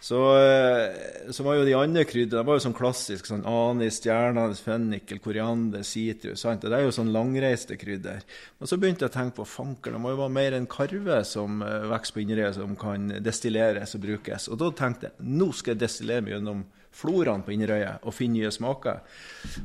så, 0.01 0.37
eh, 0.37 1.31
så, 1.31 1.43
var 1.43 1.57
jo 1.57 1.65
de 1.67 1.75
andre 1.75 2.05
krydderne 2.07 2.45
var 2.47 2.55
jo 2.55 2.63
sånn 2.63 2.75
klassisk. 2.77 3.27
sånn 3.27 3.43
Anis, 3.47 3.97
stjerneanis, 3.99 4.61
fennikel, 4.63 5.19
koriander, 5.19 5.83
sitrus. 5.83 6.39
sant? 6.39 6.61
Det 6.61 6.71
er 6.75 6.85
jo 6.85 6.95
sånn 6.95 7.11
langreiste 7.11 7.75
krydder. 7.79 8.23
Men 8.59 8.71
så 8.71 8.79
begynte 8.79 9.05
jeg 9.05 9.11
å 9.11 9.17
tenke 9.17 9.35
på 9.41 9.47
fanker, 9.47 9.91
det 9.91 9.99
må 9.99 10.13
jo 10.13 10.21
være 10.21 10.35
mer 10.37 10.55
enn 10.55 10.69
karve 10.71 11.19
som 11.27 11.61
uh, 11.61 11.89
vokser 11.91 12.15
på 12.15 12.23
Inderøy, 12.23 12.53
som 12.55 12.77
kan 12.79 13.11
destilleres 13.19 13.95
og 13.95 14.05
brukes. 14.07 14.47
Og 14.47 14.61
da 14.63 14.71
tenkte 14.71 15.09
jeg 15.09 15.35
nå 15.35 15.51
skal 15.51 15.75
jeg 15.75 15.83
destillere 15.83 16.23
meg 16.23 16.37
gjennom 16.37 16.63
floraen 16.95 17.43
på 17.43 17.53
Inderøya 17.53 17.99
og 18.03 18.15
finne 18.15 18.39
nye 18.39 18.55
smaker. 18.55 19.03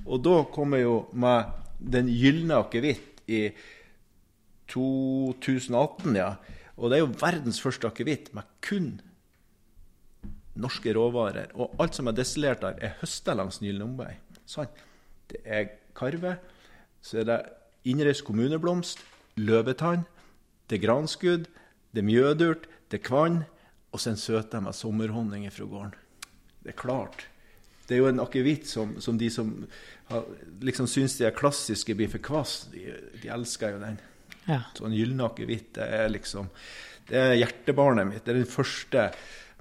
Og 0.04 0.18
da 0.26 0.42
kom 0.50 0.74
jeg 0.74 0.88
jo 0.88 0.98
med 1.14 1.54
den 1.78 2.10
gylne 2.10 2.58
akevitt 2.58 3.22
i 3.30 3.46
2018, 4.72 6.14
ja. 6.18 6.34
Og 6.74 6.90
det 6.90 6.96
er 6.96 7.04
jo 7.04 7.16
verdens 7.20 7.60
første 7.62 7.86
akevitt 7.86 8.32
med 8.34 8.48
kun 8.64 8.96
norske 10.60 10.94
råvarer. 10.94 11.52
Og 11.58 11.74
alt 11.82 11.96
som 11.96 12.08
er 12.10 12.16
destillert 12.16 12.62
der, 12.62 12.78
er 12.78 12.96
høsta 13.00 13.34
langs 13.36 13.60
Nylomvei. 13.62 14.12
Sånn. 14.46 14.70
Det 15.30 15.40
er 15.44 15.70
karve, 15.96 16.36
så 17.04 17.22
er 17.22 17.28
det 17.28 17.40
innreist 17.88 18.24
kommuneblomst, 18.26 19.00
løvetann, 19.40 20.04
det 20.70 20.78
er 20.78 20.86
granskudd, 20.86 21.48
det 21.92 22.02
er 22.02 22.08
mjødurt, 22.08 22.68
det 22.90 23.00
er 23.00 23.04
kvann, 23.06 23.42
og 23.94 24.00
så 24.02 24.12
en 24.12 24.20
søte 24.20 24.60
med 24.62 24.76
sommerhonning 24.76 25.46
fra 25.54 25.68
gården. 25.70 25.94
Det 26.64 26.72
er 26.72 26.78
klart. 26.80 27.26
Det 27.84 27.96
er 27.96 28.00
jo 28.00 28.08
en 28.08 28.22
akevitt 28.22 28.66
som, 28.68 28.96
som, 29.04 29.18
de 29.20 29.28
som 29.30 29.50
har, 30.08 30.24
liksom 30.64 30.88
syns 30.88 31.18
de 31.18 31.28
er 31.28 31.36
klassiske 31.36 31.94
blir 31.96 32.08
for 32.12 32.24
kvass, 32.24 32.64
de, 32.72 32.86
de, 33.20 33.28
elsker 33.32 33.76
jo 33.76 33.82
den. 33.82 34.00
Ja. 34.48 34.62
Så 34.76 34.88
en 34.88 34.96
gyllen 34.96 35.20
akevitt, 35.24 35.74
det 35.76 35.88
er 36.00 36.10
liksom 36.12 36.50
Det 37.04 37.18
er 37.20 37.34
hjertebarnet 37.36 38.06
mitt. 38.08 38.22
Det 38.24 38.32
er 38.32 38.38
den 38.38 38.48
første 38.48 39.00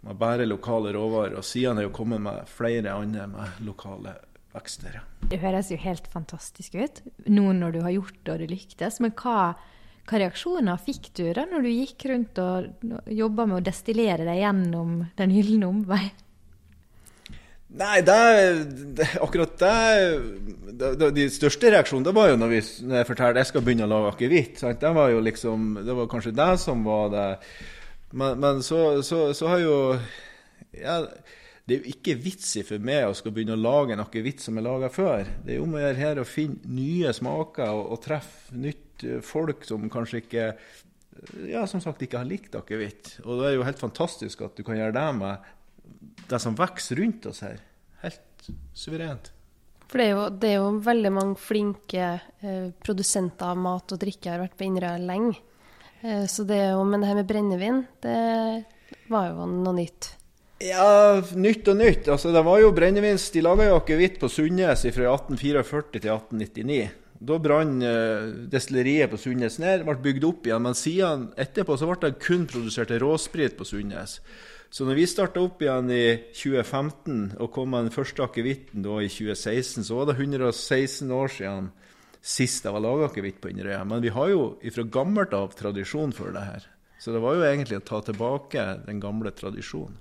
med 0.04 0.20
bære 0.20 0.48
lokale 0.50 0.94
råvarer. 0.96 1.38
Og 1.40 1.48
siden 1.48 1.80
er 1.80 1.88
jo 1.88 1.96
kommet 1.96 2.22
med 2.24 2.48
flere 2.52 2.96
andre 2.96 3.28
med 3.32 3.62
lokale 3.66 4.16
vekster. 4.54 5.02
Det 5.32 5.40
høres 5.42 5.72
jo 5.74 5.80
helt 5.82 6.08
fantastisk 6.12 6.76
ut 6.78 7.04
nå 7.26 7.54
når 7.58 7.76
du 7.76 7.80
har 7.86 7.96
gjort 7.96 8.20
det 8.24 8.34
og 8.36 8.44
det 8.44 8.50
lyktes. 8.52 9.00
Men 9.04 9.16
hva, 9.18 9.54
hva 10.10 10.20
reaksjoner 10.26 10.84
fikk 10.84 11.14
du 11.18 11.26
da 11.36 11.48
når 11.50 11.66
du 11.66 11.72
gikk 11.72 12.10
rundt 12.12 12.44
og 12.44 13.08
jobba 13.10 13.48
med 13.50 13.62
å 13.62 13.66
destillere 13.72 14.28
deg 14.28 14.44
gjennom 14.44 15.00
Den 15.18 15.34
gylne 15.34 15.72
omvei? 15.72 16.06
Nei, 17.74 18.04
det, 18.06 18.16
det, 19.00 19.08
akkurat 19.18 19.56
det, 19.58 20.90
det, 20.94 21.08
De 21.16 21.24
største 21.34 21.72
reaksjonene 21.74 22.06
det 22.06 22.14
var 22.14 22.28
jo 22.30 22.36
når, 22.38 22.52
vi, 22.52 22.60
når 22.86 23.00
jeg 23.00 23.08
fortalte 23.08 23.42
jeg 23.42 23.50
skal 23.50 23.64
begynne 23.66 23.88
å 23.88 23.94
lage 23.96 24.12
akevitt. 24.12 24.62
Det 24.62 24.92
var 24.94 25.10
jo 25.10 25.24
liksom, 25.26 25.72
det 25.82 25.96
var 25.98 26.12
kanskje 26.12 26.36
det 26.38 26.52
som 26.62 26.84
var 26.86 27.10
det. 27.16 27.30
Men, 28.14 28.40
men 28.40 28.62
så, 28.64 29.02
så, 29.02 29.26
så, 29.34 29.50
har 29.50 29.64
jo 29.64 29.76
ja, 30.78 31.00
Det 31.66 31.76
er 31.76 31.80
jo 31.80 31.94
ikke 31.96 32.18
vits 32.22 32.52
i 32.60 32.66
for 32.68 32.84
meg 32.84 33.08
å 33.08 33.16
skal 33.18 33.34
begynne 33.34 33.58
å 33.58 33.64
lage 33.64 33.98
noe 33.98 34.24
vits 34.26 34.46
som 34.50 34.60
er 34.60 34.68
laga 34.68 34.92
før. 34.94 35.26
Det 35.42 35.56
er 35.56 35.62
jo 35.62 35.68
om 35.68 35.78
å 35.78 35.82
gjøre 35.82 36.02
her 36.02 36.22
å 36.22 36.28
finne 36.28 36.76
nye 36.78 37.14
smaker 37.16 37.74
og, 37.74 37.86
og 37.96 38.02
treffe 38.06 38.58
nytt 38.58 39.06
eh, 39.08 39.22
folk 39.26 39.66
som 39.66 39.90
kanskje 39.94 40.24
ikke 40.24 40.48
ja, 41.48 41.64
som 41.70 41.82
sagt 41.82 42.02
ikke 42.04 42.22
har 42.22 42.30
likt 42.30 42.56
akevitt. 42.58 43.18
Og 43.26 43.40
det 43.40 43.50
er 43.50 43.56
jo 43.58 43.68
helt 43.68 43.82
fantastisk 43.82 44.44
at 44.46 44.58
du 44.58 44.66
kan 44.66 44.78
gjøre 44.78 44.96
det 44.98 45.08
med 45.18 46.28
det 46.30 46.40
som 46.42 46.58
vokser 46.58 47.00
rundt 47.02 47.26
oss 47.30 47.44
her. 47.46 47.62
Helt 48.04 48.52
suverent. 48.78 49.32
For 49.88 50.02
det 50.02 50.06
er 50.08 50.14
jo, 50.16 50.22
det 50.42 50.50
er 50.50 50.56
jo 50.58 50.70
veldig 50.84 51.12
mange 51.14 51.40
flinke 51.40 52.06
eh, 52.42 52.70
produsenter 52.84 53.54
av 53.54 53.60
mat 53.62 53.94
og 53.94 54.02
drikke 54.02 54.32
har 54.32 54.42
vært 54.42 54.58
på 54.58 54.66
Inderøy 54.68 55.04
lenge. 55.06 55.42
Eh, 56.04 56.26
så 56.28 56.44
det 56.48 56.60
jo, 56.60 56.84
men 56.84 57.02
det 57.02 57.10
her 57.10 57.22
med 57.22 57.30
brennevin, 57.30 57.86
det 58.04 58.20
var 59.12 59.32
jo 59.32 59.48
noe 59.48 59.76
nytt. 59.78 60.12
Ja, 60.64 61.20
nytt 61.36 61.68
og 61.68 61.80
nytt. 61.80 62.08
Altså, 62.08 62.32
det 62.32 62.44
var 62.46 62.62
jo 62.62 62.72
brennevins 62.76 63.26
De 63.34 63.42
laga 63.44 63.66
jo 63.68 63.80
akevitt 63.82 64.20
på 64.22 64.30
Sundnes 64.32 64.86
fra 64.96 65.16
1844 65.16 66.00
til 66.00 66.14
1899. 66.14 66.84
Da 67.24 67.38
brant 67.40 67.84
eh, 67.88 68.32
destilleriet 68.52 69.12
på 69.12 69.20
Sundnes 69.20 69.60
ned, 69.64 69.86
ble 69.88 69.96
bygd 70.04 70.26
opp 70.28 70.48
igjen. 70.48 70.64
Men 70.64 70.76
siden 70.78 71.30
etterpå 71.40 71.78
så 71.80 71.88
ble 71.88 72.00
det 72.04 72.20
kun 72.24 72.48
produsert 72.52 72.92
råsprit 73.04 73.56
på 73.60 73.68
Sundnes. 73.68 74.20
Så 74.74 74.88
når 74.88 74.98
vi 74.98 75.06
starta 75.08 75.44
opp 75.44 75.62
igjen 75.62 75.92
i 75.94 76.06
2015 76.34 77.38
og 77.38 77.52
kom 77.54 77.70
med 77.72 77.88
den 77.88 77.94
første 77.94 78.26
akevitten 78.26 78.82
i 78.82 79.10
2016, 79.12 79.86
så 79.86 80.00
var 80.00 80.10
det 80.10 80.18
116 80.18 81.12
år 81.14 81.30
siden 81.36 81.70
sist 82.24 82.64
det 82.64 82.72
var 82.72 82.84
laga 82.84 83.10
akevitt 83.10 83.42
på 83.44 83.52
Inderøya. 83.52 83.84
Men 83.88 84.04
vi 84.04 84.14
har 84.16 84.32
jo 84.32 84.54
fra 84.64 84.86
gammelt 84.88 85.36
av 85.36 85.52
tradisjon 85.60 86.16
for 86.16 86.32
det 86.36 86.46
her. 86.48 86.70
Så 87.04 87.12
det 87.12 87.20
var 87.20 87.36
jo 87.36 87.44
egentlig 87.44 87.82
å 87.82 87.84
ta 87.84 88.00
tilbake 88.08 88.64
den 88.86 89.02
gamle 89.04 89.34
tradisjonen. 89.36 90.00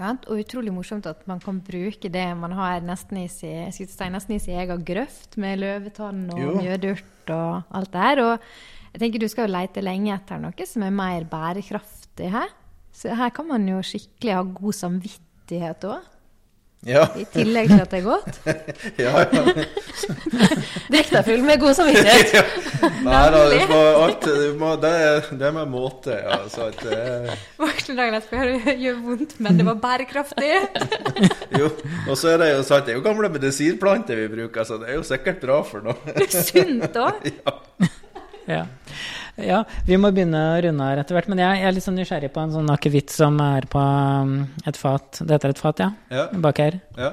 Og 0.00 0.38
utrolig 0.40 0.72
morsomt 0.72 1.04
at 1.08 1.26
man 1.28 1.40
kan 1.40 1.58
bruke 1.64 2.08
det 2.12 2.24
man 2.38 2.54
har 2.56 2.84
nesten 2.84 3.18
i 3.20 3.26
sin, 3.28 3.72
si, 3.72 3.84
nesten 3.84 4.36
i 4.36 4.40
sin 4.40 4.60
egen 4.60 4.84
grøft, 4.88 5.36
med 5.40 5.60
løvetann 5.60 6.30
og 6.32 6.62
mjødurt 6.62 7.32
og 7.32 7.74
alt 7.76 7.92
det 7.92 8.06
her. 8.06 8.22
Og 8.24 8.94
jeg 8.94 9.02
tenker 9.02 9.20
du 9.20 9.28
skal 9.28 9.48
jo 9.48 9.56
leite 9.56 9.84
lenge 9.84 10.14
etter 10.14 10.40
noe 10.40 10.68
som 10.68 10.86
er 10.86 10.96
mer 10.96 11.28
bærekraftig 11.28 12.32
her. 12.32 12.52
Så 12.92 13.12
her 13.16 13.32
kan 13.36 13.48
man 13.48 13.68
jo 13.68 13.80
skikkelig 13.84 14.36
ha 14.36 14.46
god 14.48 14.78
samvittighet 14.80 15.88
òg. 15.88 16.08
Ja. 16.82 17.04
I 17.14 17.22
tillegg 17.30 17.68
til 17.70 17.78
at 17.78 17.92
det 17.92 17.98
er 18.00 18.06
godt. 18.08 18.38
ja, 19.04 19.20
ja. 19.22 19.42
Drikk 20.92 21.12
deg 21.12 21.28
full 21.28 21.44
med 21.46 21.60
god 21.62 21.76
samvittighet. 21.78 22.32
ja. 22.40 22.90
Nei 23.06 23.20
da, 23.30 23.42
det, 23.52 23.60
må, 23.70 23.78
alt, 24.00 24.26
du 24.26 24.58
må, 24.58 24.72
det, 24.82 24.92
det 25.38 25.46
er 25.46 25.54
med 25.60 25.70
måte. 25.70 26.16
Ja, 26.18 26.40
så 26.50 26.66
at 26.72 26.82
det 26.82 27.38
Voksne 27.62 27.94
dagen 28.00 28.18
etterpå 28.18 28.48
det 28.66 28.76
gjør 28.82 28.98
vondt, 29.06 29.38
men 29.46 29.60
det 29.60 29.68
var 29.70 29.78
bærekraftig. 29.84 30.52
jo, 31.60 31.70
og 32.08 32.18
så 32.18 32.34
er 32.34 32.42
det 32.42 32.52
jo 32.56 32.66
sant, 32.66 32.88
det 32.88 32.96
er 32.96 32.98
jo 32.98 33.06
gamle 33.06 33.30
medisinplanter 33.30 34.24
vi 34.24 34.30
bruker, 34.34 34.66
så 34.66 34.82
det 34.82 34.90
er 34.90 34.98
jo 34.98 35.06
sikkert 35.06 35.42
bra 35.44 35.62
for 35.66 35.86
noe. 35.86 36.16
sunt 36.34 36.98
òg. 36.98 37.30
ja. 37.30 37.92
Ja. 38.52 38.64
Ja, 39.40 39.62
vi 39.86 39.96
må 39.96 40.10
begynne 40.12 40.40
å 40.52 40.60
runde 40.60 40.86
her 40.90 41.00
etter 41.00 41.16
hvert. 41.16 41.28
Men 41.32 41.40
jeg, 41.40 41.60
jeg, 41.62 41.68
er 41.68 41.76
litt 41.76 41.84
sånn 41.86 41.94
nysgjerrig 41.96 42.28
på 42.34 42.42
en 42.42 42.52
sånn 42.52 42.72
akevitt 42.72 43.12
som 43.14 43.38
er 43.40 43.64
på 43.72 43.80
um, 43.80 44.34
et 44.68 44.78
fat. 44.78 45.20
Det 45.22 45.38
heter 45.38 45.54
et 45.54 45.62
fat, 45.62 45.80
ja? 45.80 45.88
ja. 46.12 46.26
Bak 46.44 46.60
her. 46.60 46.76
Ja. 46.98 47.10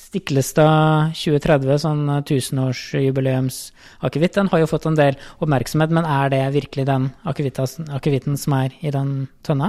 Stiklestad 0.00 1.14
2030, 1.14 1.76
sånn 1.84 2.02
tusenårsjubileumsakevitt, 2.26 4.34
den 4.40 4.50
har 4.50 4.58
jo 4.64 4.72
fått 4.72 4.88
en 4.90 4.98
del 4.98 5.14
oppmerksomhet. 5.38 5.94
Men 5.94 6.08
er 6.08 6.26
det 6.34 6.42
virkelig 6.56 6.84
den 6.88 7.04
akevitten 7.30 8.40
som 8.40 8.56
er 8.58 8.74
i 8.82 8.90
den 8.94 9.10
tønna? 9.46 9.68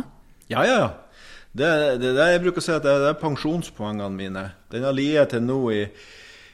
Ja, 0.49 0.65
ja, 0.65 0.75
ja. 0.81 0.89
Det 1.51 1.67
det, 1.99 2.15
det, 2.15 2.25
jeg 2.31 2.41
bruker 2.45 2.63
å 2.63 2.63
si 2.63 2.73
at 2.73 2.85
det, 2.85 2.93
det 3.03 3.09
er 3.11 3.21
pensjonspoengene 3.21 4.15
mine. 4.15 4.43
Den 4.71 4.87
har 4.87 4.97
ligget 4.97 5.29
til 5.35 5.43
nå 5.45 5.59
i 5.75 5.81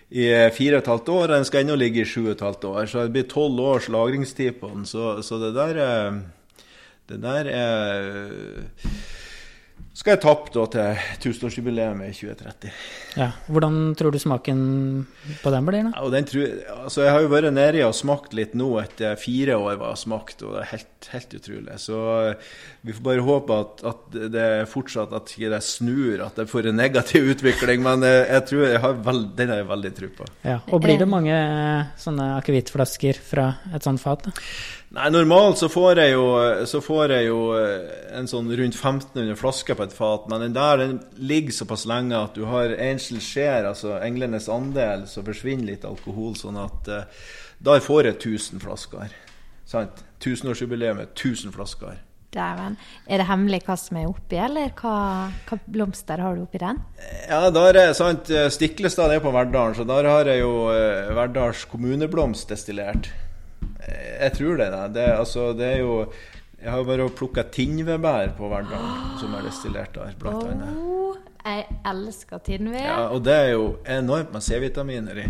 i 0.10 0.28
fire 0.56 0.78
og 0.78 0.84
et 0.84 0.92
halvt 0.94 1.10
år. 1.10 1.28
Den 1.34 1.46
skal 1.46 1.66
ennå 1.66 1.76
ligge 1.76 2.02
i 2.02 2.08
sju 2.08 2.26
og 2.26 2.34
et 2.36 2.46
halvt 2.46 2.64
år. 2.70 2.86
Så 2.86 3.04
det 3.04 3.16
blir 3.16 3.28
tolv 3.32 3.60
års 3.60 3.90
lagringstid 3.92 4.60
på 4.62 4.72
den. 4.74 4.86
Så, 4.88 5.22
så 5.22 5.40
det 5.42 5.54
der 5.56 5.84
er 5.84 6.20
Det 7.08 7.22
der 7.24 7.48
er 7.48 8.04
skal 9.98 10.14
jeg 10.14 10.22
tappe 10.22 10.52
da 10.54 10.64
til 10.70 11.00
tusenårsjubileet 11.24 12.02
i 12.06 12.12
2030. 12.14 12.74
Ja, 13.18 13.32
Hvordan 13.50 13.80
tror 13.98 14.14
du 14.14 14.20
smaken 14.22 14.60
på 15.42 15.54
den 15.54 15.66
blir? 15.66 15.88
da? 15.88 15.94
Ja, 15.96 16.12
den 16.14 16.28
tror, 16.30 16.52
altså 16.84 17.02
jeg 17.08 17.16
har 17.16 17.26
jo 17.26 17.32
vært 17.32 17.50
nedi 17.56 17.82
og 17.82 17.96
smakt 17.98 18.36
litt 18.38 18.54
nå 18.54 18.70
etter 18.84 19.18
fire 19.18 19.58
år 19.58 19.80
var 19.82 19.98
smakt, 19.98 20.44
og 20.46 20.54
det 20.54 20.62
er 20.62 20.72
helt, 20.76 21.10
helt 21.16 21.36
utrolig. 21.40 21.80
Så 21.82 21.98
vi 22.86 22.94
får 22.94 23.08
bare 23.10 23.26
håpe 23.26 23.60
at, 23.64 23.84
at 23.90 24.20
det 24.38 24.48
fortsatt 24.70 25.18
at 25.18 25.34
ikke 25.34 25.52
det 25.56 25.64
snur, 25.66 26.22
at 26.28 26.38
det 26.38 26.46
får 26.52 26.70
en 26.70 26.78
negativ 26.78 27.34
utvikling. 27.34 27.82
Men 27.82 28.06
jeg 28.06 28.46
tror 28.52 28.68
jeg 28.68 28.84
har 28.86 29.02
veld, 29.10 29.32
den 29.40 29.54
har 29.54 29.64
jeg 29.64 29.72
veldig 29.74 29.96
tro 29.98 30.14
på. 30.22 30.30
Ja, 30.46 30.60
Og 30.70 30.86
blir 30.86 31.02
det 31.02 31.10
mange 31.10 31.42
sånne 31.98 32.36
akevittflasker 32.38 33.18
fra 33.34 33.56
et 33.74 33.88
sånt 33.88 34.04
fat? 34.06 34.30
da? 34.30 34.36
Nei, 34.96 35.10
Normalt 35.12 35.60
så 35.60 35.68
får, 35.68 36.00
jeg 36.00 36.14
jo, 36.14 36.28
så 36.70 36.80
får 36.80 37.12
jeg 37.12 37.26
jo 37.28 37.40
en 38.16 38.30
sånn 38.32 38.48
rundt 38.48 38.78
1500 38.78 39.36
flasker 39.36 39.76
på 39.76 39.84
et 39.84 39.96
fat, 39.96 40.30
men 40.32 40.46
den 40.46 40.56
der 40.56 40.80
den 40.80 40.94
ligger 41.20 41.58
såpass 41.58 41.84
lenge 41.90 42.16
at 42.16 42.38
du 42.38 42.46
har 42.48 42.72
angel 42.72 43.20
share, 43.20 43.68
altså 43.74 43.98
englenes 44.00 44.48
andel, 44.52 45.04
så 45.12 45.26
forsvinner 45.28 45.74
litt 45.74 45.84
alkohol. 45.88 46.38
sånn 46.40 46.60
at 46.64 46.88
uh, 46.88 47.28
da 47.60 47.76
får 47.84 48.14
jeg 48.14 48.20
1000 48.22 48.64
flasker. 48.64 49.12
Sant? 49.68 50.06
Tusenårsjubileet 50.24 50.96
med 50.96 51.12
1000 51.12 51.52
flasker. 51.52 52.00
Dæven. 52.32 52.80
Er 53.12 53.20
det 53.20 53.28
hemmelig 53.28 53.62
hva 53.68 53.76
som 53.80 54.00
er 54.00 54.08
oppi, 54.08 54.40
eller 54.40 54.72
hva, 54.80 54.96
hva 55.50 55.62
blomster 55.68 56.24
har 56.24 56.36
du 56.36 56.46
oppi 56.46 56.64
den? 56.64 56.80
Ja, 57.28 57.50
da 57.52 57.68
er 57.74 57.94
sant, 57.98 58.32
Stiklestad 58.56 59.12
er 59.12 59.24
på 59.24 59.36
Verdalen, 59.36 59.76
så 59.76 59.84
der 59.88 60.08
har 60.08 60.32
jeg 60.32 60.46
jo 60.46 60.70
uh, 60.72 61.16
Verdals 61.18 61.68
kommuneblomst 61.68 62.56
destillert. 62.56 63.12
Jeg 63.88 64.34
tror 64.36 64.58
det. 64.60 64.72
Det, 64.96 65.06
altså, 65.16 65.54
det 65.54 65.66
er 65.74 65.78
jo 65.80 66.12
Jeg 66.58 66.72
har 66.72 66.84
bare 66.84 67.10
plukka 67.14 67.44
tinnvedbær 67.54 68.34
på 68.38 68.50
Verdalen, 68.50 69.20
som 69.22 69.34
er 69.38 69.46
destillert 69.46 69.94
der, 69.94 70.16
blant 70.20 70.42
oh, 70.42 70.52
annet. 70.52 70.98
Jeg 71.48 71.66
elsker 71.86 72.42
tinnved. 72.44 72.80
Ja, 72.82 72.96
og 73.14 73.22
det 73.24 73.34
er 73.34 73.52
jo 73.54 73.68
enormt 73.88 74.34
med 74.34 74.42
C-vitaminer 74.42 75.22
i. 75.22 75.28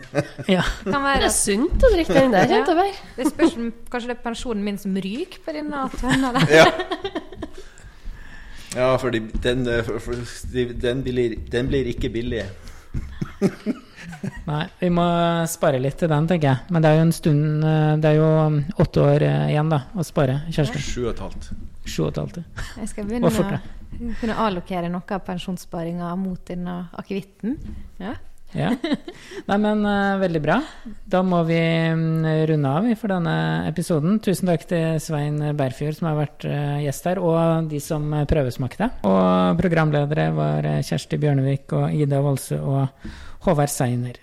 ja. 0.56 0.64
Kan 0.82 0.98
være 1.06 1.22
Det 1.22 1.28
er 1.30 1.36
sunt 1.36 1.86
å 1.86 1.92
drikke 1.94 2.18
den 2.18 2.34
der, 2.34 2.52
Ja. 2.52 2.88
Det 3.16 3.30
spørs 3.30 3.56
om 3.56 3.70
kanskje 3.92 4.10
det 4.10 4.16
er 4.18 4.24
pensjonen 4.26 4.66
min 4.66 4.82
som 4.82 4.98
ryker 5.06 5.40
på 5.46 5.54
denne 5.56 5.86
tønna 5.94 6.34
der. 6.36 6.52
ja. 6.58 6.66
ja, 8.74 8.90
for, 9.00 9.14
den, 9.14 9.30
for 10.04 10.20
den, 10.82 11.02
blir, 11.06 11.38
den 11.54 11.72
blir 11.72 11.94
ikke 11.94 12.12
billig. 12.18 12.44
Nei, 14.44 14.64
vi 14.80 14.90
må 14.92 15.04
spare 15.48 15.80
litt 15.80 15.96
til 16.00 16.10
den, 16.12 16.26
tenker 16.28 16.50
jeg. 16.50 16.72
Men 16.74 16.84
det 16.84 16.90
er 16.90 16.98
jo 16.98 17.04
en 17.06 17.14
stund 17.16 17.64
Det 18.02 18.10
er 18.10 18.18
jo 18.18 18.26
åtte 18.84 19.06
år 19.06 19.24
igjen 19.28 19.72
da, 19.72 19.80
å 19.96 20.04
spare, 20.04 20.42
Kjersti. 20.52 20.82
Sju 20.84 21.06
og 21.06 21.14
et 21.14 21.24
halvt. 21.24 21.48
Sju 21.84 22.02
og 22.04 22.10
et 22.10 22.20
halvt. 22.20 22.44
Jeg 22.82 22.92
skal 22.92 23.08
begynne 23.08 23.32
å 23.32 24.14
kunne 24.20 24.36
allokere 24.42 24.90
noe 24.92 25.16
av 25.16 25.24
pensjonssparinga 25.26 26.12
mot 26.18 26.40
denne 26.48 26.84
akevitten. 26.98 27.58
Ja. 28.02 28.14
Ja. 28.54 28.70
Nei, 29.48 29.56
men 29.58 29.82
uh, 29.82 30.14
veldig 30.20 30.40
bra. 30.42 30.60
Da 31.10 31.24
må 31.26 31.40
vi 31.48 31.58
um, 31.90 32.22
runde 32.50 32.70
av 32.70 32.86
for 33.00 33.10
denne 33.10 33.36
episoden. 33.66 34.20
Tusen 34.22 34.50
takk 34.50 34.66
til 34.70 35.00
Svein 35.02 35.40
Berfjord 35.58 35.98
som 35.98 36.10
har 36.12 36.20
vært 36.20 36.46
uh, 36.46 36.78
gjest 36.84 37.10
her, 37.10 37.20
og 37.22 37.70
de 37.70 37.82
som 37.82 38.06
prøvesmakte. 38.30 38.92
Og 39.10 39.58
programledere 39.58 40.28
var 40.36 40.70
Kjersti 40.86 41.18
Bjørnevik 41.22 41.74
og 41.74 41.98
Ida 41.98 42.22
Volse 42.24 42.60
og 42.62 43.10
Håvard 43.48 43.74
Seiner. 43.74 44.22